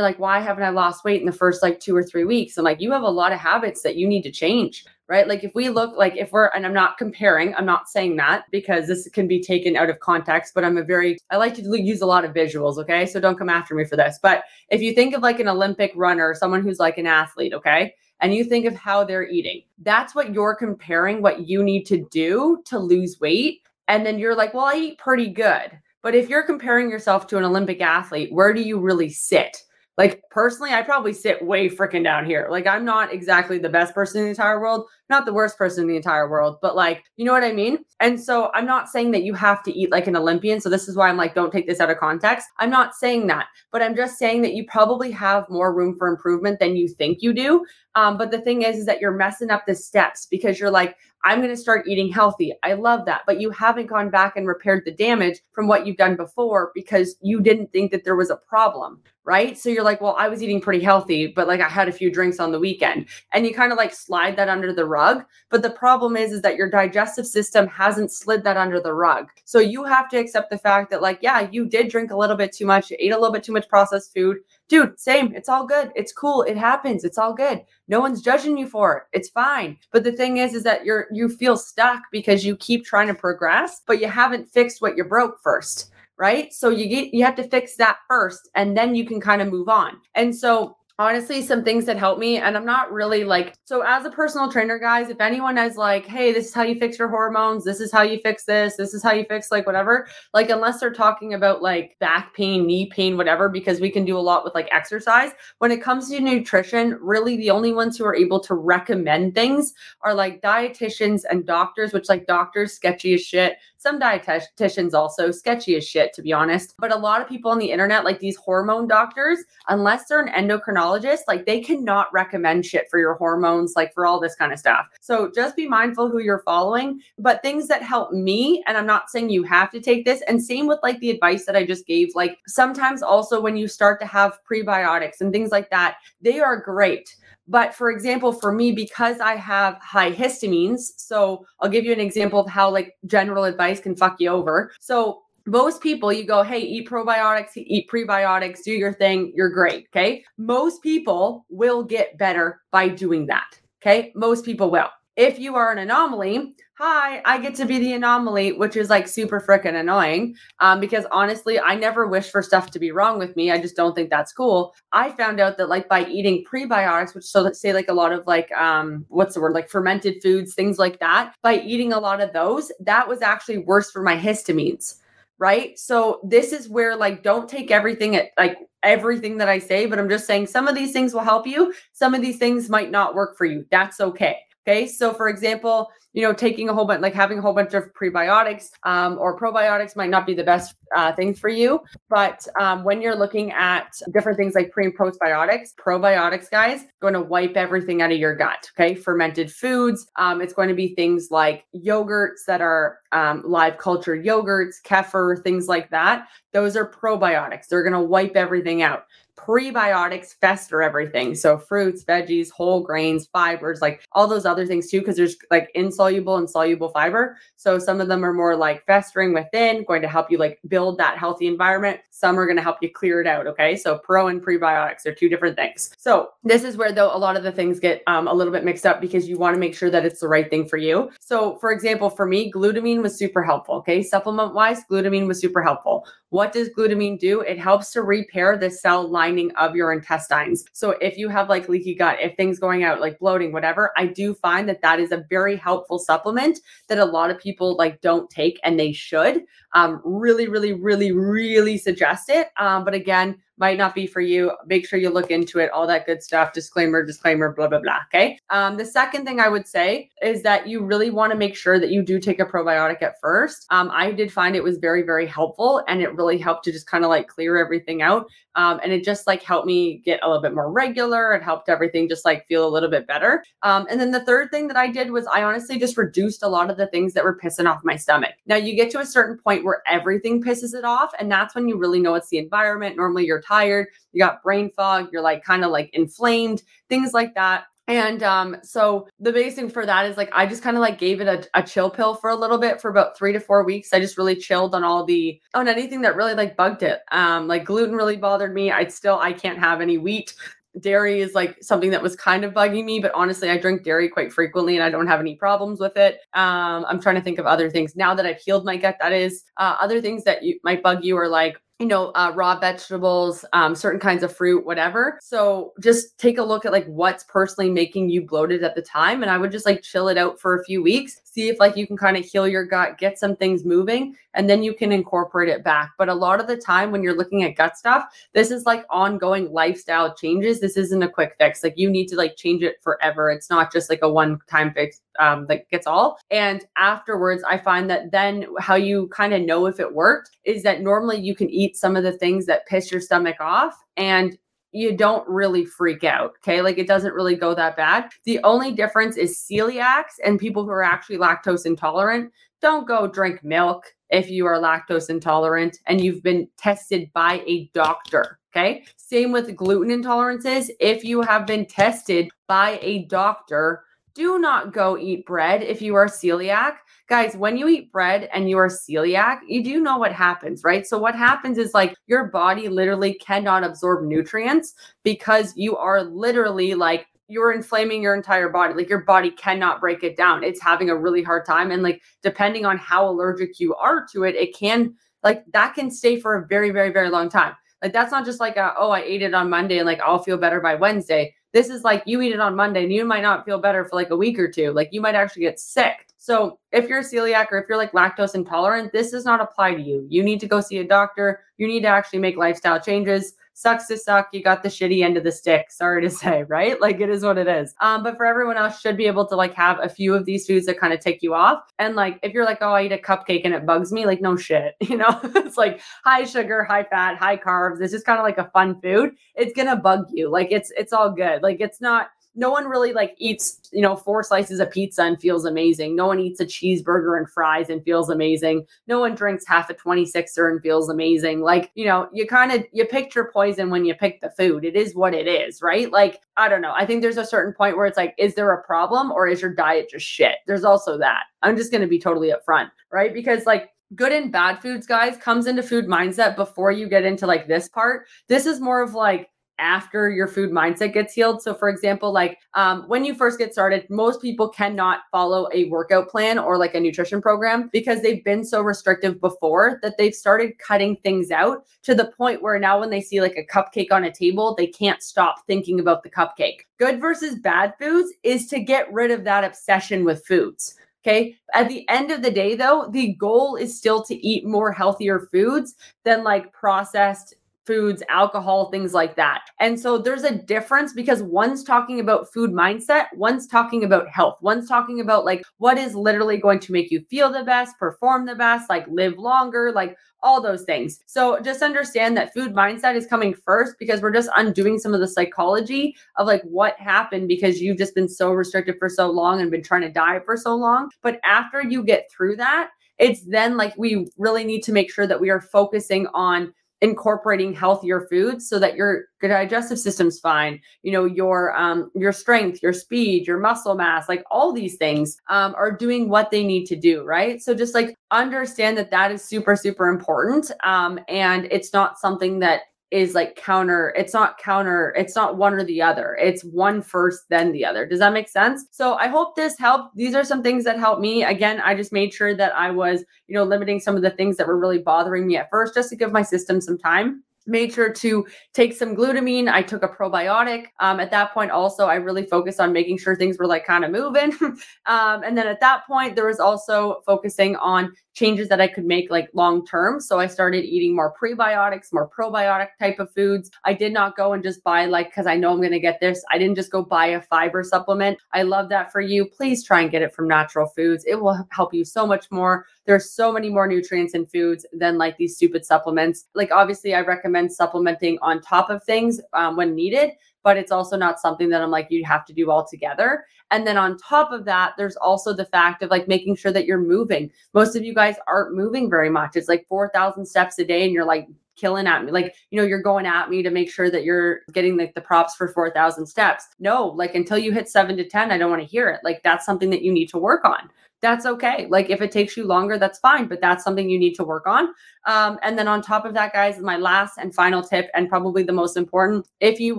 like, 0.00 0.18
why 0.18 0.40
haven't 0.40 0.64
I 0.64 0.70
lost 0.70 1.04
weight 1.04 1.20
in 1.20 1.26
the 1.26 1.32
first 1.32 1.62
like 1.62 1.78
two 1.78 1.94
or 1.94 2.02
three 2.02 2.24
weeks? 2.24 2.56
And 2.56 2.64
like, 2.64 2.80
you 2.80 2.90
have 2.90 3.02
a 3.02 3.10
lot 3.10 3.32
of 3.32 3.38
habits 3.38 3.82
that 3.82 3.96
you 3.96 4.08
need 4.08 4.22
to 4.22 4.32
change, 4.32 4.82
right? 5.08 5.28
Like, 5.28 5.44
if 5.44 5.54
we 5.54 5.68
look 5.68 5.94
like 5.94 6.16
if 6.16 6.32
we're, 6.32 6.46
and 6.54 6.64
I'm 6.64 6.72
not 6.72 6.96
comparing, 6.96 7.54
I'm 7.54 7.66
not 7.66 7.90
saying 7.90 8.16
that 8.16 8.44
because 8.50 8.86
this 8.86 9.06
can 9.10 9.28
be 9.28 9.42
taken 9.42 9.76
out 9.76 9.90
of 9.90 10.00
context, 10.00 10.54
but 10.54 10.64
I'm 10.64 10.78
a 10.78 10.82
very, 10.82 11.18
I 11.28 11.36
like 11.36 11.54
to 11.56 11.62
use 11.62 12.00
a 12.00 12.06
lot 12.06 12.24
of 12.24 12.32
visuals, 12.32 12.78
okay? 12.78 13.04
So 13.04 13.20
don't 13.20 13.38
come 13.38 13.50
after 13.50 13.74
me 13.74 13.84
for 13.84 13.96
this. 13.96 14.18
But 14.22 14.44
if 14.70 14.80
you 14.80 14.94
think 14.94 15.14
of 15.14 15.20
like 15.20 15.38
an 15.38 15.48
Olympic 15.48 15.92
runner, 15.94 16.34
someone 16.34 16.62
who's 16.62 16.80
like 16.80 16.96
an 16.96 17.06
athlete, 17.06 17.52
okay? 17.52 17.94
and 18.22 18.34
you 18.34 18.44
think 18.44 18.66
of 18.66 18.74
how 18.74 19.02
they're 19.02 19.26
eating. 19.26 19.62
That's 19.78 20.14
what 20.14 20.34
you're 20.34 20.54
comparing 20.54 21.22
what 21.22 21.48
you 21.48 21.62
need 21.62 21.84
to 21.84 22.06
do 22.10 22.62
to 22.66 22.78
lose 22.78 23.18
weight. 23.18 23.62
And 23.88 24.04
then 24.04 24.18
you're 24.18 24.34
like, 24.34 24.52
well, 24.52 24.66
I 24.66 24.74
eat 24.74 24.98
pretty 24.98 25.28
good. 25.28 25.70
But 26.02 26.14
if 26.14 26.28
you're 26.28 26.42
comparing 26.42 26.90
yourself 26.90 27.26
to 27.28 27.38
an 27.38 27.44
Olympic 27.44 27.80
athlete, 27.80 28.32
where 28.32 28.52
do 28.52 28.62
you 28.62 28.78
really 28.78 29.10
sit? 29.10 29.56
Like 29.98 30.22
personally, 30.30 30.72
I 30.72 30.82
probably 30.82 31.12
sit 31.12 31.44
way 31.44 31.68
freaking 31.68 32.04
down 32.04 32.24
here. 32.24 32.48
Like 32.50 32.66
I'm 32.66 32.84
not 32.84 33.12
exactly 33.12 33.58
the 33.58 33.68
best 33.68 33.94
person 33.94 34.20
in 34.20 34.24
the 34.24 34.30
entire 34.30 34.60
world, 34.60 34.86
not 35.10 35.26
the 35.26 35.32
worst 35.32 35.58
person 35.58 35.82
in 35.82 35.88
the 35.88 35.96
entire 35.96 36.28
world, 36.28 36.56
but 36.62 36.74
like, 36.74 37.04
you 37.16 37.24
know 37.24 37.32
what 37.32 37.44
I 37.44 37.52
mean? 37.52 37.78
And 38.00 38.18
so 38.18 38.50
I'm 38.54 38.66
not 38.66 38.88
saying 38.88 39.10
that 39.10 39.24
you 39.24 39.34
have 39.34 39.62
to 39.64 39.72
eat 39.72 39.90
like 39.90 40.06
an 40.06 40.16
Olympian. 40.16 40.60
So 40.60 40.70
this 40.70 40.88
is 40.88 40.96
why 40.96 41.08
I'm 41.08 41.16
like, 41.16 41.34
don't 41.34 41.52
take 41.52 41.66
this 41.66 41.80
out 41.80 41.90
of 41.90 41.98
context. 41.98 42.48
I'm 42.58 42.70
not 42.70 42.94
saying 42.94 43.26
that, 43.26 43.46
but 43.72 43.82
I'm 43.82 43.94
just 43.94 44.18
saying 44.18 44.42
that 44.42 44.54
you 44.54 44.64
probably 44.66 45.10
have 45.10 45.50
more 45.50 45.74
room 45.74 45.96
for 45.98 46.08
improvement 46.08 46.60
than 46.60 46.76
you 46.76 46.88
think 46.88 47.18
you 47.20 47.34
do. 47.34 47.66
Um, 47.94 48.16
but 48.16 48.30
the 48.30 48.40
thing 48.40 48.62
is, 48.62 48.76
is 48.76 48.86
that 48.86 49.00
you're 49.00 49.10
messing 49.10 49.50
up 49.50 49.66
the 49.66 49.74
steps 49.74 50.26
because 50.30 50.60
you're 50.60 50.70
like, 50.70 50.96
I'm 51.22 51.38
going 51.38 51.50
to 51.50 51.56
start 51.56 51.86
eating 51.86 52.10
healthy. 52.10 52.54
I 52.62 52.72
love 52.74 53.04
that. 53.06 53.22
But 53.26 53.40
you 53.40 53.50
haven't 53.50 53.86
gone 53.86 54.10
back 54.10 54.36
and 54.36 54.46
repaired 54.46 54.84
the 54.84 54.90
damage 54.90 55.40
from 55.52 55.66
what 55.66 55.86
you've 55.86 55.96
done 55.96 56.16
before 56.16 56.72
because 56.74 57.16
you 57.20 57.40
didn't 57.40 57.72
think 57.72 57.90
that 57.90 58.04
there 58.04 58.16
was 58.16 58.30
a 58.30 58.36
problem. 58.36 59.02
Right. 59.24 59.56
So 59.58 59.68
you're 59.68 59.84
like, 59.84 60.00
well, 60.00 60.16
I 60.18 60.28
was 60.28 60.42
eating 60.42 60.60
pretty 60.60 60.82
healthy, 60.82 61.26
but 61.26 61.46
like 61.46 61.60
I 61.60 61.68
had 61.68 61.88
a 61.88 61.92
few 61.92 62.10
drinks 62.10 62.40
on 62.40 62.52
the 62.52 62.58
weekend. 62.58 63.06
And 63.32 63.46
you 63.46 63.54
kind 63.54 63.70
of 63.70 63.78
like 63.78 63.94
slide 63.94 64.36
that 64.36 64.48
under 64.48 64.72
the 64.72 64.86
rug. 64.86 64.99
But 65.48 65.62
the 65.62 65.70
problem 65.70 66.16
is, 66.16 66.32
is 66.32 66.42
that 66.42 66.56
your 66.56 66.70
digestive 66.70 67.26
system 67.26 67.66
hasn't 67.66 68.12
slid 68.12 68.44
that 68.44 68.56
under 68.56 68.80
the 68.80 68.94
rug. 68.94 69.28
So 69.44 69.58
you 69.58 69.84
have 69.84 70.08
to 70.10 70.18
accept 70.18 70.50
the 70.50 70.58
fact 70.58 70.90
that, 70.90 71.02
like, 71.02 71.18
yeah, 71.22 71.48
you 71.50 71.66
did 71.66 71.88
drink 71.88 72.10
a 72.10 72.16
little 72.16 72.36
bit 72.36 72.52
too 72.52 72.66
much, 72.66 72.90
you 72.90 72.96
ate 73.00 73.12
a 73.12 73.18
little 73.18 73.32
bit 73.32 73.42
too 73.42 73.52
much 73.52 73.68
processed 73.68 74.14
food. 74.14 74.38
Dude, 74.68 74.98
same. 74.98 75.34
It's 75.34 75.48
all 75.48 75.66
good. 75.66 75.90
It's 75.96 76.12
cool. 76.12 76.42
It 76.42 76.56
happens. 76.56 77.04
It's 77.04 77.18
all 77.18 77.34
good. 77.34 77.62
No 77.88 78.00
one's 78.00 78.22
judging 78.22 78.56
you 78.56 78.68
for 78.68 78.96
it. 78.96 79.02
It's 79.12 79.28
fine. 79.28 79.76
But 79.90 80.04
the 80.04 80.12
thing 80.12 80.36
is, 80.36 80.54
is 80.54 80.62
that 80.64 80.84
you're 80.84 81.08
you 81.12 81.28
feel 81.28 81.56
stuck 81.56 82.02
because 82.12 82.44
you 82.44 82.56
keep 82.56 82.84
trying 82.84 83.08
to 83.08 83.14
progress, 83.14 83.82
but 83.86 84.00
you 84.00 84.08
haven't 84.08 84.48
fixed 84.48 84.80
what 84.80 84.96
you 84.96 85.04
broke 85.04 85.40
first 85.42 85.90
right? 86.20 86.52
So 86.52 86.68
you 86.68 86.86
get 86.86 87.14
you 87.14 87.24
have 87.24 87.34
to 87.36 87.48
fix 87.48 87.76
that 87.76 87.96
first 88.06 88.50
and 88.54 88.76
then 88.76 88.94
you 88.94 89.06
can 89.06 89.20
kind 89.22 89.40
of 89.40 89.48
move 89.48 89.70
on. 89.70 89.96
And 90.14 90.36
so 90.36 90.76
honestly 91.00 91.40
some 91.40 91.64
things 91.64 91.86
that 91.86 91.96
help 91.96 92.18
me 92.18 92.36
and 92.36 92.58
i'm 92.58 92.66
not 92.66 92.92
really 92.92 93.24
like 93.24 93.54
so 93.64 93.80
as 93.80 94.04
a 94.04 94.10
personal 94.10 94.52
trainer 94.52 94.78
guys 94.78 95.08
if 95.08 95.18
anyone 95.18 95.56
is 95.56 95.78
like 95.78 96.04
hey 96.04 96.30
this 96.30 96.48
is 96.48 96.54
how 96.54 96.62
you 96.62 96.78
fix 96.78 96.98
your 96.98 97.08
hormones 97.08 97.64
this 97.64 97.80
is 97.80 97.90
how 97.90 98.02
you 98.02 98.20
fix 98.22 98.44
this 98.44 98.76
this 98.76 98.92
is 98.92 99.02
how 99.02 99.10
you 99.10 99.24
fix 99.26 99.50
like 99.50 99.64
whatever 99.64 100.06
like 100.34 100.50
unless 100.50 100.78
they're 100.78 100.92
talking 100.92 101.32
about 101.32 101.62
like 101.62 101.96
back 102.00 102.34
pain 102.34 102.66
knee 102.66 102.84
pain 102.90 103.16
whatever 103.16 103.48
because 103.48 103.80
we 103.80 103.88
can 103.88 104.04
do 104.04 104.14
a 104.14 104.20
lot 104.20 104.44
with 104.44 104.54
like 104.54 104.68
exercise 104.72 105.30
when 105.56 105.70
it 105.70 105.82
comes 105.82 106.10
to 106.10 106.20
nutrition 106.20 106.98
really 107.00 107.34
the 107.38 107.48
only 107.48 107.72
ones 107.72 107.96
who 107.96 108.04
are 108.04 108.14
able 108.14 108.38
to 108.38 108.54
recommend 108.54 109.34
things 109.34 109.72
are 110.02 110.12
like 110.12 110.42
dietitians 110.42 111.22
and 111.30 111.46
doctors 111.46 111.94
which 111.94 112.10
like 112.10 112.26
doctors 112.26 112.74
sketchy 112.74 113.14
as 113.14 113.22
shit 113.22 113.56
some 113.80 113.98
dietitians 113.98 114.92
also 114.92 115.30
sketchy 115.30 115.74
as 115.74 115.88
shit, 115.88 116.12
to 116.12 116.20
be 116.20 116.34
honest. 116.34 116.74
But 116.78 116.92
a 116.92 116.98
lot 116.98 117.22
of 117.22 117.28
people 117.28 117.50
on 117.50 117.58
the 117.58 117.70
internet, 117.70 118.04
like 118.04 118.20
these 118.20 118.36
hormone 118.36 118.86
doctors, 118.86 119.38
unless 119.68 120.06
they're 120.06 120.20
an 120.20 120.28
endocrinologist, 120.28 121.20
like 121.26 121.46
they 121.46 121.60
cannot 121.60 122.12
recommend 122.12 122.66
shit 122.66 122.90
for 122.90 122.98
your 122.98 123.14
hormones, 123.14 123.72
like 123.76 123.94
for 123.94 124.04
all 124.04 124.20
this 124.20 124.34
kind 124.34 124.52
of 124.52 124.58
stuff. 124.58 124.86
So 125.00 125.32
just 125.34 125.56
be 125.56 125.66
mindful 125.66 126.10
who 126.10 126.18
you're 126.18 126.42
following. 126.44 127.00
But 127.18 127.40
things 127.40 127.68
that 127.68 127.82
help 127.82 128.12
me, 128.12 128.62
and 128.66 128.76
I'm 128.76 128.86
not 128.86 129.08
saying 129.08 129.30
you 129.30 129.44
have 129.44 129.70
to 129.70 129.80
take 129.80 130.04
this, 130.04 130.22
and 130.28 130.42
same 130.42 130.66
with 130.66 130.80
like 130.82 131.00
the 131.00 131.10
advice 131.10 131.46
that 131.46 131.56
I 131.56 131.64
just 131.64 131.86
gave, 131.86 132.14
like 132.14 132.36
sometimes 132.46 133.02
also 133.02 133.40
when 133.40 133.56
you 133.56 133.66
start 133.66 133.98
to 134.00 134.06
have 134.06 134.40
prebiotics 134.50 135.22
and 135.22 135.32
things 135.32 135.50
like 135.50 135.70
that, 135.70 135.96
they 136.20 136.40
are 136.40 136.60
great. 136.60 137.16
But 137.50 137.74
for 137.74 137.90
example, 137.90 138.32
for 138.32 138.52
me, 138.52 138.70
because 138.70 139.18
I 139.18 139.34
have 139.34 139.74
high 139.82 140.12
histamines, 140.12 140.92
so 140.96 141.44
I'll 141.58 141.68
give 141.68 141.84
you 141.84 141.92
an 141.92 142.00
example 142.00 142.38
of 142.38 142.48
how 142.48 142.70
like 142.70 142.96
general 143.06 143.42
advice 143.42 143.80
can 143.80 143.96
fuck 143.96 144.20
you 144.20 144.30
over. 144.30 144.72
So 144.78 145.22
most 145.46 145.82
people, 145.82 146.12
you 146.12 146.24
go, 146.24 146.44
hey, 146.44 146.60
eat 146.60 146.88
probiotics, 146.88 147.56
eat 147.56 147.90
prebiotics, 147.90 148.62
do 148.62 148.72
your 148.72 148.92
thing, 148.92 149.32
you're 149.34 149.50
great. 149.50 149.88
Okay. 149.88 150.24
Most 150.38 150.80
people 150.80 151.44
will 151.48 151.82
get 151.82 152.16
better 152.16 152.60
by 152.70 152.88
doing 152.88 153.26
that. 153.26 153.58
Okay. 153.82 154.12
Most 154.14 154.44
people 154.44 154.70
will. 154.70 154.90
If 155.20 155.38
you 155.38 155.54
are 155.54 155.70
an 155.70 155.76
anomaly, 155.76 156.54
hi, 156.78 157.20
I 157.26 157.36
get 157.36 157.54
to 157.56 157.66
be 157.66 157.78
the 157.78 157.92
anomaly, 157.92 158.52
which 158.52 158.74
is 158.74 158.88
like 158.88 159.06
super 159.06 159.38
freaking 159.38 159.78
annoying. 159.78 160.34
Um, 160.60 160.80
because 160.80 161.04
honestly, 161.12 161.60
I 161.60 161.74
never 161.74 162.06
wish 162.06 162.30
for 162.30 162.40
stuff 162.40 162.70
to 162.70 162.78
be 162.78 162.90
wrong 162.90 163.18
with 163.18 163.36
me. 163.36 163.50
I 163.50 163.60
just 163.60 163.76
don't 163.76 163.94
think 163.94 164.08
that's 164.08 164.32
cool. 164.32 164.74
I 164.94 165.10
found 165.10 165.38
out 165.38 165.58
that 165.58 165.68
like 165.68 165.90
by 165.90 166.06
eating 166.06 166.42
prebiotics, 166.50 167.14
which 167.14 167.26
so 167.26 167.42
let's 167.42 167.60
say 167.60 167.74
like 167.74 167.90
a 167.90 167.92
lot 167.92 168.12
of 168.12 168.26
like 168.26 168.50
um, 168.52 169.04
what's 169.10 169.34
the 169.34 169.42
word, 169.42 169.52
like 169.52 169.68
fermented 169.68 170.22
foods, 170.22 170.54
things 170.54 170.78
like 170.78 171.00
that, 171.00 171.34
by 171.42 171.60
eating 171.60 171.92
a 171.92 172.00
lot 172.00 172.22
of 172.22 172.32
those, 172.32 172.72
that 172.80 173.06
was 173.06 173.20
actually 173.20 173.58
worse 173.58 173.90
for 173.90 174.02
my 174.02 174.16
histamines. 174.16 174.94
Right. 175.36 175.78
So 175.78 176.20
this 176.24 176.50
is 176.50 176.66
where 176.66 176.96
like 176.96 177.22
don't 177.22 177.46
take 177.46 177.70
everything 177.70 178.16
at 178.16 178.30
like 178.38 178.56
everything 178.82 179.36
that 179.36 179.50
I 179.50 179.58
say, 179.58 179.84
but 179.84 179.98
I'm 179.98 180.08
just 180.08 180.26
saying 180.26 180.46
some 180.46 180.66
of 180.66 180.74
these 180.74 180.94
things 180.94 181.12
will 181.12 181.20
help 181.20 181.46
you. 181.46 181.74
Some 181.92 182.14
of 182.14 182.22
these 182.22 182.38
things 182.38 182.70
might 182.70 182.90
not 182.90 183.14
work 183.14 183.36
for 183.36 183.44
you. 183.44 183.66
That's 183.70 184.00
okay. 184.00 184.38
Okay. 184.66 184.86
So, 184.86 185.12
for 185.14 185.28
example, 185.28 185.90
you 186.12 186.22
know, 186.22 186.32
taking 186.32 186.68
a 186.68 186.74
whole 186.74 186.84
bunch, 186.84 187.02
like 187.02 187.14
having 187.14 187.38
a 187.38 187.42
whole 187.42 187.54
bunch 187.54 187.74
of 187.74 187.92
prebiotics 187.94 188.70
um, 188.84 189.16
or 189.18 189.38
probiotics 189.38 189.94
might 189.94 190.10
not 190.10 190.26
be 190.26 190.34
the 190.34 190.42
best 190.42 190.74
uh, 190.96 191.12
thing 191.12 191.34
for 191.34 191.48
you. 191.48 191.80
But 192.08 192.46
um, 192.58 192.82
when 192.82 193.00
you're 193.00 193.14
looking 193.14 193.52
at 193.52 193.92
different 194.12 194.36
things 194.36 194.54
like 194.54 194.72
pre 194.72 194.86
and 194.86 194.96
postbiotics, 194.96 195.74
probiotics, 195.76 196.50
guys, 196.50 196.84
going 197.00 197.14
to 197.14 197.20
wipe 197.20 197.56
everything 197.56 198.02
out 198.02 198.10
of 198.10 198.18
your 198.18 198.34
gut. 198.34 198.70
Okay. 198.78 198.94
Fermented 198.94 199.52
foods. 199.52 200.08
Um, 200.16 200.40
it's 200.40 200.52
going 200.52 200.68
to 200.68 200.74
be 200.74 200.94
things 200.94 201.28
like 201.30 201.64
yogurts 201.74 202.44
that 202.46 202.60
are 202.60 202.98
um, 203.12 203.42
live 203.46 203.78
culture 203.78 204.16
yogurts, 204.16 204.82
kefir, 204.84 205.42
things 205.42 205.68
like 205.68 205.90
that. 205.90 206.26
Those 206.52 206.76
are 206.76 206.90
probiotics. 206.90 207.68
They're 207.68 207.84
going 207.84 207.92
to 207.92 208.00
wipe 208.00 208.36
everything 208.36 208.82
out 208.82 209.04
prebiotics 209.40 210.34
fester 210.40 210.82
everything. 210.82 211.34
So 211.34 211.58
fruits, 211.58 212.04
veggies, 212.04 212.50
whole 212.50 212.82
grains, 212.82 213.26
fibers, 213.32 213.80
like 213.80 214.02
all 214.12 214.26
those 214.26 214.46
other 214.46 214.66
things 214.66 214.90
too, 214.90 215.00
because 215.00 215.16
there's 215.16 215.36
like 215.50 215.70
insoluble 216.00 216.36
and 216.36 216.48
soluble 216.48 216.88
fiber. 216.88 217.36
So 217.56 217.78
some 217.78 218.00
of 218.00 218.08
them 218.08 218.24
are 218.24 218.32
more 218.32 218.56
like 218.56 218.84
festering 218.86 219.34
within, 219.34 219.84
going 219.84 220.02
to 220.02 220.08
help 220.08 220.30
you 220.30 220.38
like 220.38 220.58
build 220.68 220.98
that 220.98 221.18
healthy 221.18 221.46
environment. 221.46 222.00
Some 222.10 222.38
are 222.38 222.46
going 222.46 222.56
to 222.56 222.62
help 222.62 222.78
you 222.80 222.90
clear 222.90 223.20
it 223.20 223.26
out. 223.26 223.46
Okay. 223.46 223.76
So 223.76 223.98
pro 223.98 224.28
and 224.28 224.42
prebiotics 224.42 225.06
are 225.06 225.14
two 225.14 225.28
different 225.28 225.56
things. 225.56 225.90
So 225.98 226.30
this 226.42 226.64
is 226.64 226.76
where 226.76 226.92
though 226.92 227.14
a 227.14 227.18
lot 227.18 227.36
of 227.36 227.42
the 227.42 227.52
things 227.52 227.80
get 227.80 228.02
um, 228.06 228.28
a 228.28 228.32
little 228.32 228.52
bit 228.52 228.64
mixed 228.64 228.86
up 228.86 229.00
because 229.00 229.28
you 229.28 229.38
want 229.38 229.54
to 229.54 229.60
make 229.60 229.74
sure 229.74 229.90
that 229.90 230.04
it's 230.04 230.20
the 230.20 230.28
right 230.28 230.48
thing 230.48 230.66
for 230.66 230.76
you. 230.76 231.10
So 231.20 231.56
for 231.58 231.70
example, 231.70 232.08
for 232.10 232.26
me, 232.26 232.50
glutamine 232.50 233.02
was 233.02 233.18
super 233.18 233.42
helpful. 233.42 233.76
Okay. 233.76 234.02
Supplement 234.02 234.54
wise, 234.54 234.84
glutamine 234.90 235.26
was 235.26 235.40
super 235.40 235.62
helpful. 235.62 236.06
what 236.30 236.52
does 236.52 236.68
glutamine 236.70 237.18
do? 237.18 237.40
It 237.40 237.58
helps 237.58 237.92
to 237.92 238.02
repair 238.02 238.56
the 238.56 238.70
cell 238.70 239.06
lining 239.06 239.50
of 239.56 239.74
your 239.74 239.92
intestines. 239.92 240.64
So 240.72 240.92
if 241.00 241.18
you 241.18 241.28
have 241.28 241.48
like 241.48 241.68
leaky 241.68 241.94
gut, 241.94 242.18
if 242.20 242.36
things 242.36 242.58
going 242.58 242.84
out 242.84 243.00
like 243.00 243.18
bloating, 243.18 243.52
whatever, 243.52 243.92
I 243.96 244.06
do 244.06 244.34
find 244.34 244.68
that 244.68 244.80
that 244.82 245.00
is 245.00 245.12
a 245.12 245.24
very 245.28 245.56
helpful 245.56 245.89
supplement 245.98 246.58
that 246.88 246.98
a 246.98 247.04
lot 247.04 247.30
of 247.30 247.38
people 247.38 247.76
like 247.76 248.00
don't 248.00 248.30
take 248.30 248.60
and 248.64 248.78
they 248.78 248.92
should. 248.92 249.42
Um, 249.74 250.00
really, 250.04 250.48
really, 250.48 250.72
really, 250.72 251.12
really 251.12 251.78
suggest 251.78 252.28
it. 252.28 252.48
Um, 252.58 252.84
but 252.84 252.94
again, 252.94 253.36
might 253.60 253.76
not 253.76 253.94
be 253.94 254.06
for 254.06 254.22
you. 254.22 254.50
Make 254.66 254.88
sure 254.88 254.98
you 254.98 255.10
look 255.10 255.30
into 255.30 255.58
it, 255.58 255.70
all 255.70 255.86
that 255.86 256.06
good 256.06 256.22
stuff. 256.22 256.54
Disclaimer, 256.54 257.04
disclaimer, 257.04 257.52
blah, 257.52 257.68
blah, 257.68 257.78
blah. 257.78 257.98
Okay. 258.06 258.38
Um, 258.48 258.78
the 258.78 258.86
second 258.86 259.26
thing 259.26 259.38
I 259.38 259.48
would 259.48 259.68
say 259.68 260.10
is 260.22 260.42
that 260.42 260.66
you 260.66 260.82
really 260.82 261.10
want 261.10 261.30
to 261.32 261.38
make 261.38 261.54
sure 261.54 261.78
that 261.78 261.90
you 261.90 262.02
do 262.02 262.18
take 262.18 262.40
a 262.40 262.46
probiotic 262.46 263.02
at 263.02 263.20
first. 263.20 263.66
Um, 263.68 263.90
I 263.92 264.12
did 264.12 264.32
find 264.32 264.56
it 264.56 264.64
was 264.64 264.78
very, 264.78 265.02
very 265.02 265.26
helpful 265.26 265.84
and 265.86 266.00
it 266.00 266.14
really 266.14 266.38
helped 266.38 266.64
to 266.64 266.72
just 266.72 266.86
kind 266.86 267.04
of 267.04 267.10
like 267.10 267.28
clear 267.28 267.58
everything 267.58 268.00
out. 268.00 268.26
Um, 268.56 268.80
and 268.82 268.92
it 268.92 269.04
just 269.04 269.26
like 269.26 269.42
helped 269.42 269.66
me 269.66 269.98
get 270.04 270.20
a 270.22 270.26
little 270.26 270.42
bit 270.42 270.54
more 270.54 270.72
regular. 270.72 271.34
It 271.34 271.42
helped 271.42 271.68
everything 271.68 272.08
just 272.08 272.24
like 272.24 272.46
feel 272.46 272.66
a 272.66 272.68
little 272.68 272.90
bit 272.90 273.06
better. 273.06 273.44
Um, 273.62 273.86
and 273.90 274.00
then 274.00 274.10
the 274.10 274.24
third 274.24 274.50
thing 274.50 274.68
that 274.68 274.76
I 274.76 274.88
did 274.88 275.10
was 275.10 275.26
I 275.26 275.42
honestly 275.42 275.78
just 275.78 275.98
reduced 275.98 276.42
a 276.42 276.48
lot 276.48 276.70
of 276.70 276.78
the 276.78 276.86
things 276.88 277.12
that 277.12 277.24
were 277.24 277.38
pissing 277.38 277.70
off 277.70 277.84
my 277.84 277.96
stomach. 277.96 278.32
Now 278.46 278.56
you 278.56 278.74
get 278.74 278.90
to 278.92 279.00
a 279.00 279.06
certain 279.06 279.38
point 279.38 279.59
where 279.64 279.82
everything 279.86 280.42
pisses 280.42 280.74
it 280.74 280.84
off, 280.84 281.12
and 281.18 281.30
that's 281.30 281.54
when 281.54 281.68
you 281.68 281.76
really 281.76 282.00
know 282.00 282.14
it's 282.14 282.28
the 282.28 282.38
environment. 282.38 282.96
Normally 282.96 283.26
you're 283.26 283.42
tired, 283.42 283.88
you 284.12 284.18
got 284.18 284.42
brain 284.42 284.70
fog, 284.70 285.08
you're 285.12 285.22
like 285.22 285.44
kind 285.44 285.64
of 285.64 285.70
like 285.70 285.90
inflamed, 285.92 286.62
things 286.88 287.12
like 287.12 287.34
that. 287.34 287.64
And 287.90 288.22
um, 288.22 288.56
so 288.62 289.08
the 289.18 289.32
biggest 289.32 289.56
thing 289.56 289.68
for 289.68 289.84
that 289.84 290.06
is 290.06 290.16
like 290.16 290.30
I 290.32 290.46
just 290.46 290.62
kind 290.62 290.76
of 290.76 290.80
like 290.80 290.96
gave 290.96 291.20
it 291.20 291.26
a, 291.26 291.58
a, 291.58 291.62
chill 291.64 291.90
pill 291.90 292.14
for 292.14 292.30
a 292.30 292.36
little 292.36 292.56
bit 292.56 292.80
for 292.80 292.88
about 292.88 293.18
three 293.18 293.32
to 293.32 293.40
four 293.40 293.64
weeks. 293.64 293.92
I 293.92 293.98
just 293.98 294.16
really 294.16 294.36
chilled 294.36 294.76
on 294.76 294.84
all 294.84 295.04
the 295.04 295.40
on 295.54 295.66
anything 295.66 296.00
that 296.02 296.14
really 296.14 296.34
like 296.34 296.56
bugged 296.56 296.84
it. 296.84 297.00
Um, 297.10 297.48
like 297.48 297.64
gluten 297.64 297.96
really 297.96 298.16
bothered 298.16 298.54
me. 298.54 298.70
I'd 298.70 298.92
still 298.92 299.18
I 299.18 299.32
can't 299.32 299.58
have 299.58 299.80
any 299.80 299.98
wheat. 299.98 300.34
Dairy 300.78 301.20
is 301.20 301.34
like 301.34 301.56
something 301.62 301.90
that 301.90 302.02
was 302.02 302.14
kind 302.14 302.44
of 302.44 302.54
bugging 302.54 302.84
me, 302.84 303.00
but 303.00 303.12
honestly, 303.14 303.50
I 303.50 303.58
drink 303.58 303.82
dairy 303.82 304.08
quite 304.08 304.32
frequently 304.32 304.76
and 304.76 304.84
I 304.84 304.90
don't 304.90 305.06
have 305.06 305.20
any 305.20 305.34
problems 305.34 305.80
with 305.80 305.96
it. 305.96 306.20
Um, 306.34 306.84
I'm 306.88 307.00
trying 307.00 307.16
to 307.16 307.22
think 307.22 307.38
of 307.38 307.46
other 307.46 307.70
things 307.70 307.96
now 307.96 308.14
that 308.14 308.26
I've 308.26 308.40
healed 308.40 308.64
my 308.64 308.76
gut. 308.76 308.96
That 309.00 309.12
is 309.12 309.44
uh, 309.56 309.76
other 309.80 310.00
things 310.00 310.24
that 310.24 310.42
you 310.42 310.60
might 310.62 310.82
bug 310.82 311.02
you 311.02 311.16
are 311.16 311.28
like 311.28 311.56
you 311.80 311.86
know, 311.86 312.12
uh, 312.14 312.30
raw 312.36 312.60
vegetables, 312.60 313.42
um, 313.54 313.74
certain 313.74 313.98
kinds 313.98 314.22
of 314.22 314.36
fruit, 314.36 314.66
whatever. 314.66 315.18
So 315.22 315.72
just 315.80 316.18
take 316.18 316.36
a 316.36 316.42
look 316.42 316.66
at 316.66 316.72
like 316.72 316.84
what's 316.84 317.24
personally 317.24 317.70
making 317.70 318.10
you 318.10 318.26
bloated 318.26 318.62
at 318.62 318.74
the 318.74 318.82
time. 318.82 319.22
And 319.22 319.30
I 319.30 319.38
would 319.38 319.50
just 319.50 319.64
like 319.64 319.80
chill 319.80 320.08
it 320.08 320.18
out 320.18 320.38
for 320.38 320.60
a 320.60 320.64
few 320.64 320.82
weeks, 320.82 321.22
see 321.30 321.48
if 321.48 321.60
like 321.60 321.76
you 321.76 321.86
can 321.86 321.96
kind 321.96 322.16
of 322.16 322.24
heal 322.24 322.46
your 322.48 322.64
gut, 322.64 322.98
get 322.98 323.18
some 323.18 323.36
things 323.36 323.64
moving, 323.64 324.16
and 324.34 324.50
then 324.50 324.62
you 324.62 324.74
can 324.74 324.90
incorporate 324.90 325.48
it 325.48 325.62
back. 325.62 325.92
But 325.96 326.08
a 326.08 326.14
lot 326.14 326.40
of 326.40 326.46
the 326.46 326.56
time 326.56 326.90
when 326.90 327.02
you're 327.02 327.16
looking 327.16 327.44
at 327.44 327.56
gut 327.56 327.76
stuff, 327.76 328.04
this 328.34 328.50
is 328.50 328.66
like 328.66 328.84
ongoing 328.90 329.52
lifestyle 329.52 330.14
changes. 330.14 330.60
This 330.60 330.76
isn't 330.76 331.02
a 331.02 331.08
quick 331.08 331.34
fix. 331.38 331.62
Like 331.62 331.74
you 331.76 331.88
need 331.88 332.08
to 332.08 332.16
like 332.16 332.36
change 332.36 332.62
it 332.62 332.82
forever. 332.82 333.30
It's 333.30 333.50
not 333.50 333.72
just 333.72 333.90
like 333.90 334.00
a 334.02 334.12
one 334.12 334.38
time 334.48 334.72
fix 334.72 335.00
um, 335.18 335.46
that 335.46 335.68
gets 335.70 335.86
all. 335.86 336.18
And 336.30 336.64
afterwards, 336.76 337.42
I 337.48 337.58
find 337.58 337.88
that 337.90 338.10
then 338.10 338.46
how 338.58 338.74
you 338.74 339.08
kind 339.08 339.32
of 339.32 339.42
know 339.42 339.66
if 339.66 339.78
it 339.78 339.94
worked 339.94 340.30
is 340.44 340.62
that 340.64 340.82
normally 340.82 341.20
you 341.20 341.34
can 341.34 341.48
eat 341.50 341.76
some 341.76 341.96
of 341.96 342.02
the 342.02 342.12
things 342.12 342.46
that 342.46 342.66
piss 342.66 342.90
your 342.90 343.00
stomach 343.00 343.36
off 343.40 343.74
and 343.96 344.36
you 344.72 344.96
don't 344.96 345.28
really 345.28 345.64
freak 345.64 346.04
out. 346.04 346.34
Okay. 346.42 346.62
Like 346.62 346.78
it 346.78 346.86
doesn't 346.86 347.14
really 347.14 347.36
go 347.36 347.54
that 347.54 347.76
bad. 347.76 348.10
The 348.24 348.40
only 348.44 348.72
difference 348.72 349.16
is 349.16 349.38
celiacs 349.50 350.18
and 350.24 350.38
people 350.38 350.64
who 350.64 350.70
are 350.70 350.84
actually 350.84 351.18
lactose 351.18 351.66
intolerant. 351.66 352.32
Don't 352.60 352.86
go 352.86 353.06
drink 353.06 353.42
milk 353.42 353.84
if 354.10 354.30
you 354.30 354.46
are 354.46 354.58
lactose 354.58 355.10
intolerant 355.10 355.78
and 355.86 356.00
you've 356.00 356.22
been 356.22 356.48
tested 356.56 357.10
by 357.12 357.42
a 357.46 357.70
doctor. 357.74 358.38
Okay. 358.54 358.84
Same 358.96 359.30
with 359.30 359.54
gluten 359.54 359.90
intolerances. 359.90 360.70
If 360.80 361.04
you 361.04 361.20
have 361.22 361.46
been 361.46 361.66
tested 361.66 362.28
by 362.48 362.78
a 362.82 363.04
doctor, 363.04 363.84
do 364.14 364.38
not 364.38 364.72
go 364.72 364.98
eat 364.98 365.26
bread 365.26 365.62
if 365.62 365.80
you 365.80 365.94
are 365.94 366.06
celiac. 366.06 366.76
Guys, 367.08 367.36
when 367.36 367.56
you 367.56 367.68
eat 367.68 367.90
bread 367.92 368.28
and 368.32 368.48
you 368.48 368.58
are 368.58 368.68
celiac, 368.68 369.40
you 369.46 369.62
do 369.64 369.80
know 369.80 369.98
what 369.98 370.12
happens, 370.12 370.62
right? 370.64 370.86
So, 370.86 370.98
what 370.98 371.14
happens 371.14 371.58
is 371.58 371.74
like 371.74 371.94
your 372.06 372.24
body 372.28 372.68
literally 372.68 373.14
cannot 373.14 373.64
absorb 373.64 374.04
nutrients 374.04 374.74
because 375.02 375.52
you 375.56 375.76
are 375.76 376.02
literally 376.02 376.74
like 376.74 377.06
you're 377.30 377.52
inflaming 377.52 378.02
your 378.02 378.14
entire 378.14 378.48
body. 378.48 378.74
Like 378.74 378.88
your 378.88 379.04
body 379.04 379.30
cannot 379.30 379.80
break 379.80 380.02
it 380.02 380.16
down. 380.16 380.42
It's 380.42 380.60
having 380.60 380.90
a 380.90 380.96
really 380.96 381.22
hard 381.22 381.46
time. 381.46 381.70
And 381.70 381.82
like, 381.82 382.02
depending 382.22 382.66
on 382.66 382.76
how 382.76 383.08
allergic 383.08 383.60
you 383.60 383.74
are 383.76 384.04
to 384.12 384.24
it, 384.24 384.34
it 384.34 384.54
can, 384.54 384.94
like, 385.22 385.44
that 385.52 385.74
can 385.74 385.90
stay 385.92 386.18
for 386.18 386.36
a 386.36 386.46
very, 386.48 386.70
very, 386.70 386.90
very 386.90 387.08
long 387.08 387.28
time. 387.28 387.54
Like, 387.82 387.92
that's 387.92 388.10
not 388.10 388.24
just 388.24 388.40
like, 388.40 388.56
a, 388.56 388.74
oh, 388.76 388.90
I 388.90 389.02
ate 389.02 389.22
it 389.22 389.32
on 389.32 389.48
Monday 389.48 389.78
and 389.78 389.86
like 389.86 390.00
I'll 390.00 390.22
feel 390.22 390.36
better 390.38 390.60
by 390.60 390.74
Wednesday 390.74 391.34
this 391.52 391.68
is 391.68 391.82
like 391.82 392.02
you 392.06 392.20
eat 392.22 392.32
it 392.32 392.40
on 392.40 392.54
Monday 392.54 392.84
and 392.84 392.92
you 392.92 393.04
might 393.04 393.22
not 393.22 393.44
feel 393.44 393.58
better 393.58 393.84
for 393.84 393.96
like 393.96 394.10
a 394.10 394.16
week 394.16 394.38
or 394.38 394.48
two. 394.48 394.72
Like 394.72 394.90
you 394.92 395.00
might 395.00 395.14
actually 395.14 395.42
get 395.42 395.58
sick. 395.58 396.06
So 396.16 396.58
if 396.70 396.88
you're 396.88 397.02
celiac 397.02 397.48
or 397.50 397.58
if 397.58 397.68
you're 397.68 397.78
like 397.78 397.92
lactose 397.92 398.34
intolerant, 398.34 398.92
this 398.92 399.10
does 399.10 399.24
not 399.24 399.40
apply 399.40 399.74
to 399.74 399.82
you. 399.82 400.06
You 400.08 400.22
need 400.22 400.38
to 400.40 400.46
go 400.46 400.60
see 400.60 400.78
a 400.78 400.84
doctor. 400.84 401.40
You 401.56 401.66
need 401.66 401.80
to 401.80 401.88
actually 401.88 402.20
make 402.20 402.36
lifestyle 402.36 402.80
changes 402.80 403.34
sucks 403.60 403.86
to 403.88 403.96
suck. 403.98 404.28
You 404.32 404.42
got 404.42 404.62
the 404.62 404.70
shitty 404.70 405.04
end 405.04 405.18
of 405.18 405.24
the 405.24 405.32
stick. 405.32 405.70
Sorry 405.70 406.00
to 406.02 406.10
say, 406.22 406.44
right? 406.44 406.80
Like 406.80 407.00
it 407.00 407.10
is 407.10 407.22
what 407.22 407.38
it 407.38 407.46
is. 407.46 407.74
Um, 407.80 408.02
but 408.02 408.16
for 408.16 408.24
everyone 408.24 408.56
else, 408.56 408.80
should 408.80 408.96
be 408.96 409.06
able 409.06 409.26
to 409.26 409.36
like 409.36 409.54
have 409.54 409.78
a 409.80 409.88
few 409.88 410.14
of 410.14 410.24
these 410.24 410.46
foods 410.46 410.66
that 410.66 410.80
kind 410.80 410.92
of 410.92 411.00
take 411.00 411.22
you 411.22 411.34
off. 411.34 411.62
And 411.78 411.94
like 411.94 412.18
if 412.22 412.32
you're 412.32 412.46
like, 412.46 412.58
oh, 412.62 412.72
I 412.72 412.84
eat 412.84 412.92
a 412.92 412.98
cupcake 412.98 413.42
and 413.44 413.52
it 413.52 413.66
bugs 413.66 413.92
me, 413.92 414.06
like 414.06 414.20
no 414.20 414.36
shit, 414.36 414.76
you 414.80 414.96
know, 414.96 415.20
it's 415.24 415.56
like 415.56 415.80
high 416.04 416.24
sugar, 416.24 416.64
high 416.64 416.84
fat, 416.84 417.18
high 417.18 417.36
carbs. 417.36 417.80
It's 417.80 417.92
just 417.92 418.06
kind 418.06 418.18
of 418.18 418.24
like 418.24 418.38
a 418.38 418.50
fun 418.50 418.80
food. 418.80 419.12
It's 419.34 419.52
gonna 419.52 419.76
bug 419.76 420.06
you. 420.10 420.30
Like 420.30 420.48
it's 420.50 420.72
it's 420.76 420.92
all 420.92 421.10
good. 421.10 421.42
Like 421.42 421.60
it's 421.60 421.80
not 421.80 422.08
no 422.34 422.50
one 422.50 422.66
really 422.66 422.92
like 422.92 423.14
eats, 423.18 423.60
you 423.72 423.80
know, 423.80 423.96
four 423.96 424.22
slices 424.22 424.60
of 424.60 424.70
pizza 424.70 425.02
and 425.02 425.20
feels 425.20 425.44
amazing. 425.44 425.96
No 425.96 426.06
one 426.06 426.20
eats 426.20 426.40
a 426.40 426.46
cheeseburger 426.46 427.18
and 427.18 427.28
fries 427.28 427.68
and 427.68 427.82
feels 427.82 428.08
amazing. 428.08 428.66
No 428.86 429.00
one 429.00 429.14
drinks 429.14 429.46
half 429.46 429.68
a 429.68 429.74
26er 429.74 430.50
and 430.50 430.62
feels 430.62 430.88
amazing. 430.88 431.40
Like, 431.40 431.70
you 431.74 431.84
know, 431.84 432.08
you 432.12 432.26
kind 432.26 432.52
of 432.52 432.64
you 432.72 432.84
picture 432.84 433.30
poison 433.32 433.70
when 433.70 433.84
you 433.84 433.94
pick 433.94 434.20
the 434.20 434.30
food. 434.30 434.64
It 434.64 434.76
is 434.76 434.94
what 434.94 435.14
it 435.14 435.26
is, 435.26 435.60
right? 435.60 435.90
Like, 435.90 436.20
I 436.36 436.48
don't 436.48 436.62
know. 436.62 436.72
I 436.74 436.86
think 436.86 437.02
there's 437.02 437.16
a 437.16 437.26
certain 437.26 437.52
point 437.52 437.76
where 437.76 437.86
it's 437.86 437.96
like, 437.96 438.14
is 438.16 438.34
there 438.34 438.52
a 438.52 438.62
problem 438.62 439.10
or 439.10 439.26
is 439.26 439.42
your 439.42 439.54
diet 439.54 439.90
just 439.90 440.06
shit? 440.06 440.36
There's 440.46 440.64
also 440.64 440.98
that. 440.98 441.24
I'm 441.42 441.56
just 441.56 441.72
going 441.72 441.82
to 441.82 441.88
be 441.88 441.98
totally 441.98 442.32
upfront, 442.32 442.70
right? 442.92 443.12
Because 443.12 443.44
like 443.44 443.70
good 443.96 444.12
and 444.12 444.30
bad 444.30 444.60
foods, 444.62 444.86
guys, 444.86 445.16
comes 445.16 445.46
into 445.46 445.62
food 445.62 445.86
mindset 445.86 446.36
before 446.36 446.70
you 446.70 446.88
get 446.88 447.04
into 447.04 447.26
like 447.26 447.48
this 447.48 447.68
part. 447.68 448.06
This 448.28 448.46
is 448.46 448.60
more 448.60 448.82
of 448.82 448.94
like 448.94 449.29
after 449.60 450.10
your 450.10 450.26
food 450.26 450.50
mindset 450.50 450.92
gets 450.92 451.14
healed. 451.14 451.42
So, 451.42 451.54
for 451.54 451.68
example, 451.68 452.12
like 452.12 452.38
um, 452.54 452.84
when 452.88 453.04
you 453.04 453.14
first 453.14 453.38
get 453.38 453.52
started, 453.52 453.88
most 453.90 454.20
people 454.20 454.48
cannot 454.48 455.00
follow 455.12 455.48
a 455.52 455.68
workout 455.68 456.08
plan 456.08 456.38
or 456.38 456.58
like 456.58 456.74
a 456.74 456.80
nutrition 456.80 457.22
program 457.22 457.68
because 457.72 458.02
they've 458.02 458.24
been 458.24 458.44
so 458.44 458.62
restrictive 458.62 459.20
before 459.20 459.78
that 459.82 459.96
they've 459.98 460.14
started 460.14 460.58
cutting 460.58 460.96
things 460.96 461.30
out 461.30 461.64
to 461.82 461.94
the 461.94 462.12
point 462.16 462.42
where 462.42 462.58
now 462.58 462.80
when 462.80 462.90
they 462.90 463.00
see 463.00 463.20
like 463.20 463.36
a 463.36 463.46
cupcake 463.46 463.92
on 463.92 464.04
a 464.04 464.12
table, 464.12 464.54
they 464.56 464.66
can't 464.66 465.02
stop 465.02 465.46
thinking 465.46 465.78
about 465.78 466.02
the 466.02 466.10
cupcake. 466.10 466.60
Good 466.78 467.00
versus 467.00 467.36
bad 467.36 467.74
foods 467.78 468.12
is 468.22 468.46
to 468.48 468.60
get 468.60 468.92
rid 468.92 469.10
of 469.10 469.24
that 469.24 469.44
obsession 469.44 470.04
with 470.04 470.26
foods. 470.26 470.76
Okay. 471.02 471.36
At 471.54 471.68
the 471.68 471.88
end 471.88 472.10
of 472.10 472.20
the 472.20 472.30
day, 472.30 472.54
though, 472.54 472.88
the 472.90 473.14
goal 473.14 473.56
is 473.56 473.76
still 473.76 474.02
to 474.02 474.14
eat 474.14 474.44
more 474.44 474.70
healthier 474.70 475.28
foods 475.32 475.74
than 476.04 476.24
like 476.24 476.52
processed 476.52 477.34
foods, 477.70 478.02
alcohol, 478.08 478.68
things 478.68 478.92
like 478.92 479.14
that. 479.14 479.42
And 479.60 479.78
so 479.78 479.96
there's 479.96 480.24
a 480.24 480.34
difference 480.34 480.92
because 480.92 481.22
one's 481.22 481.62
talking 481.62 482.00
about 482.00 482.32
food 482.32 482.50
mindset, 482.50 483.06
one's 483.14 483.46
talking 483.46 483.84
about 483.84 484.08
health, 484.08 484.38
one's 484.40 484.68
talking 484.68 484.98
about 484.98 485.24
like 485.24 485.44
what 485.58 485.78
is 485.78 485.94
literally 485.94 486.36
going 486.36 486.58
to 486.58 486.72
make 486.72 486.90
you 486.90 487.04
feel 487.08 487.30
the 487.30 487.44
best, 487.44 487.78
perform 487.78 488.26
the 488.26 488.34
best, 488.34 488.68
like 488.68 488.88
live 488.88 489.16
longer, 489.18 489.70
like 489.70 489.96
all 490.20 490.42
those 490.42 490.64
things. 490.64 490.98
So 491.06 491.38
just 491.42 491.62
understand 491.62 492.16
that 492.16 492.34
food 492.34 492.54
mindset 492.54 492.96
is 492.96 493.06
coming 493.06 493.34
first 493.34 493.76
because 493.78 494.02
we're 494.02 494.10
just 494.10 494.30
undoing 494.36 494.80
some 494.80 494.92
of 494.92 494.98
the 494.98 495.06
psychology 495.06 495.94
of 496.16 496.26
like 496.26 496.42
what 496.42 496.74
happened 496.80 497.28
because 497.28 497.60
you've 497.60 497.78
just 497.78 497.94
been 497.94 498.08
so 498.08 498.32
restricted 498.32 498.80
for 498.80 498.88
so 498.88 499.08
long 499.08 499.40
and 499.40 499.48
been 499.48 499.62
trying 499.62 499.82
to 499.82 499.92
diet 499.92 500.24
for 500.24 500.36
so 500.36 500.56
long. 500.56 500.90
But 501.02 501.20
after 501.22 501.62
you 501.62 501.84
get 501.84 502.10
through 502.10 502.34
that, 502.38 502.70
it's 502.98 503.22
then 503.22 503.56
like 503.56 503.74
we 503.78 504.10
really 504.18 504.42
need 504.42 504.62
to 504.64 504.72
make 504.72 504.92
sure 504.92 505.06
that 505.06 505.20
we 505.20 505.30
are 505.30 505.40
focusing 505.40 506.08
on 506.08 506.52
incorporating 506.82 507.52
healthier 507.52 508.06
foods 508.08 508.48
so 508.48 508.58
that 508.58 508.74
your 508.74 509.04
digestive 509.20 509.78
system's 509.78 510.18
fine. 510.18 510.60
You 510.82 510.92
know 510.92 511.04
your 511.04 511.56
um 511.56 511.90
your 511.94 512.12
strength 512.12 512.62
your 512.62 512.72
speed 512.72 513.26
your 513.26 513.38
muscle 513.38 513.74
mass 513.74 514.08
like 514.08 514.24
all 514.30 514.52
these 514.52 514.76
things 514.76 515.16
um, 515.28 515.54
are 515.56 515.70
doing 515.70 516.08
what 516.08 516.30
they 516.30 516.44
need 516.44 516.66
to 516.66 516.76
do 516.76 517.04
right? 517.04 517.42
So 517.42 517.54
just 517.54 517.74
like 517.74 517.94
understand 518.10 518.78
that 518.78 518.90
that 518.90 519.12
is 519.12 519.22
super 519.22 519.56
super 519.56 519.88
important 519.88 520.50
um 520.64 520.98
and 521.08 521.46
it's 521.50 521.72
not 521.72 521.98
something 521.98 522.38
that 522.40 522.62
is 522.90 523.14
like 523.14 523.36
counter 523.36 523.94
it's 523.96 524.12
not 524.12 524.38
counter 524.38 524.92
it's 524.96 525.14
not 525.14 525.36
one 525.36 525.54
or 525.54 525.62
the 525.62 525.80
other 525.80 526.16
it's 526.20 526.42
one 526.42 526.82
first 526.82 527.22
then 527.28 527.52
the 527.52 527.64
other. 527.64 527.86
Does 527.86 528.00
that 528.00 528.12
make 528.12 528.28
sense? 528.28 528.64
So 528.70 528.94
i 528.94 529.08
hope 529.08 529.36
this 529.36 529.58
helped. 529.58 529.96
These 529.96 530.14
are 530.14 530.24
some 530.24 530.42
things 530.42 530.64
that 530.64 530.78
helped 530.78 531.00
me. 531.00 531.24
Again 531.24 531.60
i 531.64 531.74
just 531.74 531.92
made 531.92 532.12
sure 532.12 532.34
that 532.34 532.54
i 532.54 532.70
was 532.70 533.04
you 533.26 533.34
know 533.34 533.44
limiting 533.44 533.80
some 533.80 533.96
of 533.96 534.02
the 534.02 534.10
things 534.10 534.36
that 534.36 534.46
were 534.46 534.58
really 534.58 534.78
bothering 534.78 535.26
me 535.26 535.36
at 535.36 535.50
first 535.50 535.74
just 535.74 535.90
to 535.90 535.96
give 535.96 536.12
my 536.12 536.22
system 536.22 536.60
some 536.60 536.78
time 536.78 537.22
made 537.46 537.72
sure 537.72 537.92
to 537.92 538.26
take 538.54 538.72
some 538.74 538.94
glutamine. 538.94 539.48
I 539.48 539.62
took 539.62 539.82
a 539.82 539.88
probiotic. 539.88 540.66
Um, 540.80 541.00
at 541.00 541.10
that 541.10 541.32
point, 541.32 541.50
also, 541.50 541.86
I 541.86 541.94
really 541.96 542.24
focused 542.26 542.60
on 542.60 542.72
making 542.72 542.98
sure 542.98 543.16
things 543.16 543.38
were 543.38 543.46
like 543.46 543.66
kind 543.66 543.84
of 543.84 543.90
moving. 543.90 544.32
um, 544.86 545.22
and 545.22 545.36
then 545.36 545.46
at 545.46 545.60
that 545.60 545.86
point, 545.86 546.16
there 546.16 546.26
was 546.26 546.40
also 546.40 547.00
focusing 547.06 547.56
on 547.56 547.92
changes 548.14 548.48
that 548.48 548.60
I 548.60 548.68
could 548.68 548.84
make 548.84 549.10
like 549.10 549.30
long 549.34 549.64
term. 549.64 550.00
So 550.00 550.18
I 550.18 550.26
started 550.26 550.64
eating 550.64 550.94
more 550.94 551.14
prebiotics, 551.20 551.92
more 551.92 552.08
probiotic 552.08 552.68
type 552.78 552.98
of 552.98 553.12
foods. 553.12 553.50
I 553.64 553.72
did 553.72 553.92
not 553.92 554.16
go 554.16 554.32
and 554.32 554.42
just 554.42 554.62
buy 554.62 554.86
like 554.86 555.10
because 555.10 555.26
I 555.26 555.36
know 555.36 555.52
I'm 555.52 555.58
going 555.58 555.70
to 555.72 555.80
get 555.80 556.00
this. 556.00 556.22
I 556.30 556.38
didn't 556.38 556.56
just 556.56 556.72
go 556.72 556.82
buy 556.82 557.06
a 557.06 557.22
fiber 557.22 557.62
supplement. 557.62 558.18
I 558.32 558.42
love 558.42 558.68
that 558.70 558.92
for 558.92 559.00
you. 559.00 559.26
Please 559.26 559.64
try 559.64 559.80
and 559.80 559.90
get 559.90 560.02
it 560.02 560.14
from 560.14 560.28
natural 560.28 560.66
foods. 560.66 561.04
It 561.06 561.20
will 561.20 561.46
help 561.50 561.72
you 561.72 561.84
so 561.84 562.06
much 562.06 562.30
more. 562.30 562.66
There's 562.86 563.12
so 563.12 563.32
many 563.32 563.50
more 563.50 563.66
nutrients 563.66 564.14
in 564.14 564.26
foods 564.26 564.66
than 564.72 564.98
like 564.98 565.16
these 565.16 565.36
stupid 565.36 565.64
supplements. 565.64 566.26
Like 566.34 566.50
obviously, 566.50 566.94
I 566.94 567.00
recommend 567.00 567.52
supplementing 567.52 568.18
on 568.22 568.40
top 568.40 568.70
of 568.70 568.82
things 568.84 569.20
um, 569.32 569.56
when 569.56 569.74
needed 569.74 570.12
but 570.42 570.56
it's 570.56 570.72
also 570.72 570.96
not 570.96 571.20
something 571.20 571.48
that 571.50 571.62
I'm 571.62 571.70
like, 571.70 571.88
you 571.90 572.04
have 572.04 572.24
to 572.26 572.32
do 572.32 572.50
all 572.50 572.66
together. 572.66 573.24
And 573.50 573.66
then 573.66 573.76
on 573.76 573.98
top 573.98 574.32
of 574.32 574.44
that, 574.46 574.74
there's 574.76 574.96
also 574.96 575.32
the 575.32 575.44
fact 575.44 575.82
of 575.82 575.90
like 575.90 576.08
making 576.08 576.36
sure 576.36 576.52
that 576.52 576.66
you're 576.66 576.80
moving. 576.80 577.30
Most 577.52 577.76
of 577.76 577.84
you 577.84 577.94
guys 577.94 578.16
aren't 578.26 578.54
moving 578.54 578.88
very 578.88 579.10
much. 579.10 579.36
It's 579.36 579.48
like 579.48 579.66
4,000 579.68 580.24
steps 580.24 580.58
a 580.58 580.64
day, 580.64 580.84
and 580.84 580.92
you're 580.92 581.04
like, 581.04 581.28
killing 581.56 581.86
at 581.86 582.06
me 582.06 582.10
like 582.10 582.34
you 582.50 582.58
know 582.58 582.66
you're 582.66 582.80
going 582.80 583.04
at 583.04 583.28
me 583.28 583.42
to 583.42 583.50
make 583.50 583.70
sure 583.70 583.90
that 583.90 584.02
you're 584.02 584.40
getting 584.50 584.78
like 584.78 584.94
the 584.94 585.00
props 585.00 585.34
for 585.34 585.48
4000 585.48 586.06
steps 586.06 586.46
no 586.58 586.86
like 586.86 587.14
until 587.14 587.36
you 587.36 587.52
hit 587.52 587.68
7 587.68 587.98
to 587.98 588.08
10 588.08 588.30
i 588.30 588.38
don't 588.38 588.48
want 588.48 588.62
to 588.62 588.66
hear 588.66 588.88
it 588.88 589.00
like 589.04 589.22
that's 589.22 589.44
something 589.44 589.68
that 589.68 589.82
you 589.82 589.92
need 589.92 590.08
to 590.08 590.16
work 590.16 590.42
on 590.46 590.70
that's 591.02 591.26
okay. 591.26 591.66
Like 591.70 591.90
if 591.90 592.02
it 592.02 592.12
takes 592.12 592.36
you 592.36 592.46
longer, 592.46 592.78
that's 592.78 592.98
fine, 592.98 593.26
but 593.26 593.40
that's 593.40 593.64
something 593.64 593.88
you 593.88 593.98
need 593.98 594.14
to 594.14 594.24
work 594.24 594.46
on. 594.46 594.68
Um, 595.06 595.38
and 595.42 595.58
then 595.58 595.66
on 595.66 595.82
top 595.82 596.04
of 596.04 596.14
that, 596.14 596.32
guys, 596.32 596.58
my 596.58 596.76
last 596.76 597.18
and 597.18 597.34
final 597.34 597.62
tip, 597.62 597.88
and 597.94 598.08
probably 598.08 598.42
the 598.42 598.52
most 598.52 598.76
important 598.76 599.28
if 599.40 599.60
you 599.60 599.78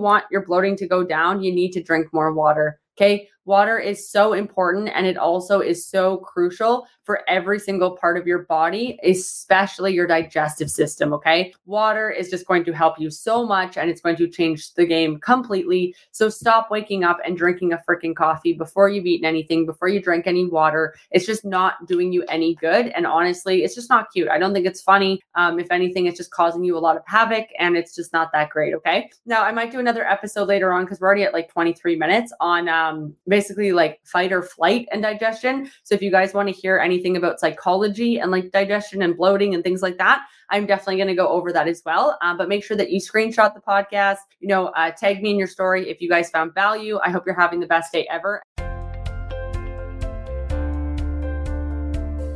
want 0.00 0.24
your 0.30 0.44
bloating 0.44 0.76
to 0.76 0.86
go 0.86 1.04
down, 1.04 1.42
you 1.42 1.52
need 1.52 1.72
to 1.72 1.82
drink 1.82 2.08
more 2.12 2.32
water. 2.32 2.80
Okay. 2.98 3.28
Water 3.44 3.78
is 3.78 4.08
so 4.08 4.32
important 4.32 4.90
and 4.94 5.06
it 5.06 5.16
also 5.16 5.60
is 5.60 5.86
so 5.86 6.18
crucial 6.18 6.86
for 7.04 7.28
every 7.28 7.58
single 7.58 7.96
part 7.96 8.16
of 8.16 8.26
your 8.26 8.40
body, 8.40 8.98
especially 9.02 9.92
your 9.92 10.06
digestive 10.06 10.70
system. 10.70 11.12
Okay. 11.12 11.52
Water 11.66 12.10
is 12.10 12.30
just 12.30 12.46
going 12.46 12.64
to 12.64 12.72
help 12.72 13.00
you 13.00 13.10
so 13.10 13.44
much 13.44 13.76
and 13.76 13.90
it's 13.90 14.00
going 14.00 14.16
to 14.16 14.28
change 14.28 14.74
the 14.74 14.86
game 14.86 15.18
completely. 15.18 15.94
So 16.12 16.28
stop 16.28 16.70
waking 16.70 17.02
up 17.02 17.18
and 17.24 17.36
drinking 17.36 17.72
a 17.72 17.80
freaking 17.88 18.14
coffee 18.14 18.52
before 18.52 18.88
you've 18.88 19.06
eaten 19.06 19.26
anything, 19.26 19.66
before 19.66 19.88
you 19.88 20.00
drink 20.00 20.26
any 20.26 20.46
water. 20.46 20.94
It's 21.10 21.26
just 21.26 21.44
not 21.44 21.86
doing 21.86 22.12
you 22.12 22.22
any 22.28 22.54
good. 22.54 22.88
And 22.88 23.06
honestly, 23.06 23.64
it's 23.64 23.74
just 23.74 23.90
not 23.90 24.12
cute. 24.12 24.28
I 24.28 24.38
don't 24.38 24.52
think 24.52 24.66
it's 24.66 24.82
funny. 24.82 25.20
Um, 25.34 25.58
if 25.58 25.70
anything, 25.72 26.06
it's 26.06 26.16
just 26.16 26.30
causing 26.30 26.62
you 26.62 26.76
a 26.76 26.80
lot 26.80 26.96
of 26.96 27.02
havoc 27.06 27.46
and 27.58 27.76
it's 27.76 27.94
just 27.94 28.12
not 28.12 28.30
that 28.32 28.50
great. 28.50 28.74
Okay. 28.74 29.10
Now, 29.26 29.42
I 29.42 29.50
might 29.50 29.72
do 29.72 29.80
another 29.80 30.06
episode 30.06 30.46
later 30.46 30.72
on 30.72 30.84
because 30.84 31.00
we're 31.00 31.08
already 31.08 31.24
at 31.24 31.32
like 31.32 31.50
23 31.50 31.96
minutes 31.96 32.32
on 32.38 32.68
um, 32.68 33.14
basically 33.32 33.72
like 33.72 33.98
fight 34.04 34.30
or 34.30 34.42
flight 34.42 34.86
and 34.92 35.02
digestion. 35.02 35.70
So 35.84 35.94
if 35.94 36.02
you 36.02 36.10
guys 36.10 36.34
want 36.34 36.50
to 36.50 36.54
hear 36.54 36.76
anything 36.76 37.16
about 37.16 37.40
psychology 37.40 38.18
and 38.18 38.30
like 38.30 38.50
digestion 38.50 39.00
and 39.00 39.16
bloating 39.16 39.54
and 39.54 39.64
things 39.64 39.80
like 39.80 39.96
that, 39.96 40.26
I'm 40.50 40.66
definitely 40.66 40.96
going 40.96 41.08
to 41.08 41.14
go 41.14 41.28
over 41.28 41.50
that 41.50 41.66
as 41.66 41.80
well. 41.86 42.18
Um, 42.20 42.36
but 42.36 42.50
make 42.50 42.62
sure 42.62 42.76
that 42.76 42.90
you 42.90 43.00
screenshot 43.00 43.54
the 43.54 43.60
podcast, 43.60 44.18
you 44.40 44.48
know, 44.48 44.66
uh, 44.66 44.90
tag 44.90 45.22
me 45.22 45.30
in 45.30 45.38
your 45.38 45.46
story 45.46 45.88
if 45.88 46.02
you 46.02 46.10
guys 46.10 46.28
found 46.28 46.52
value. 46.52 46.98
I 47.02 47.08
hope 47.08 47.24
you're 47.24 47.34
having 47.34 47.60
the 47.60 47.66
best 47.66 47.90
day 47.90 48.06
ever. 48.10 48.42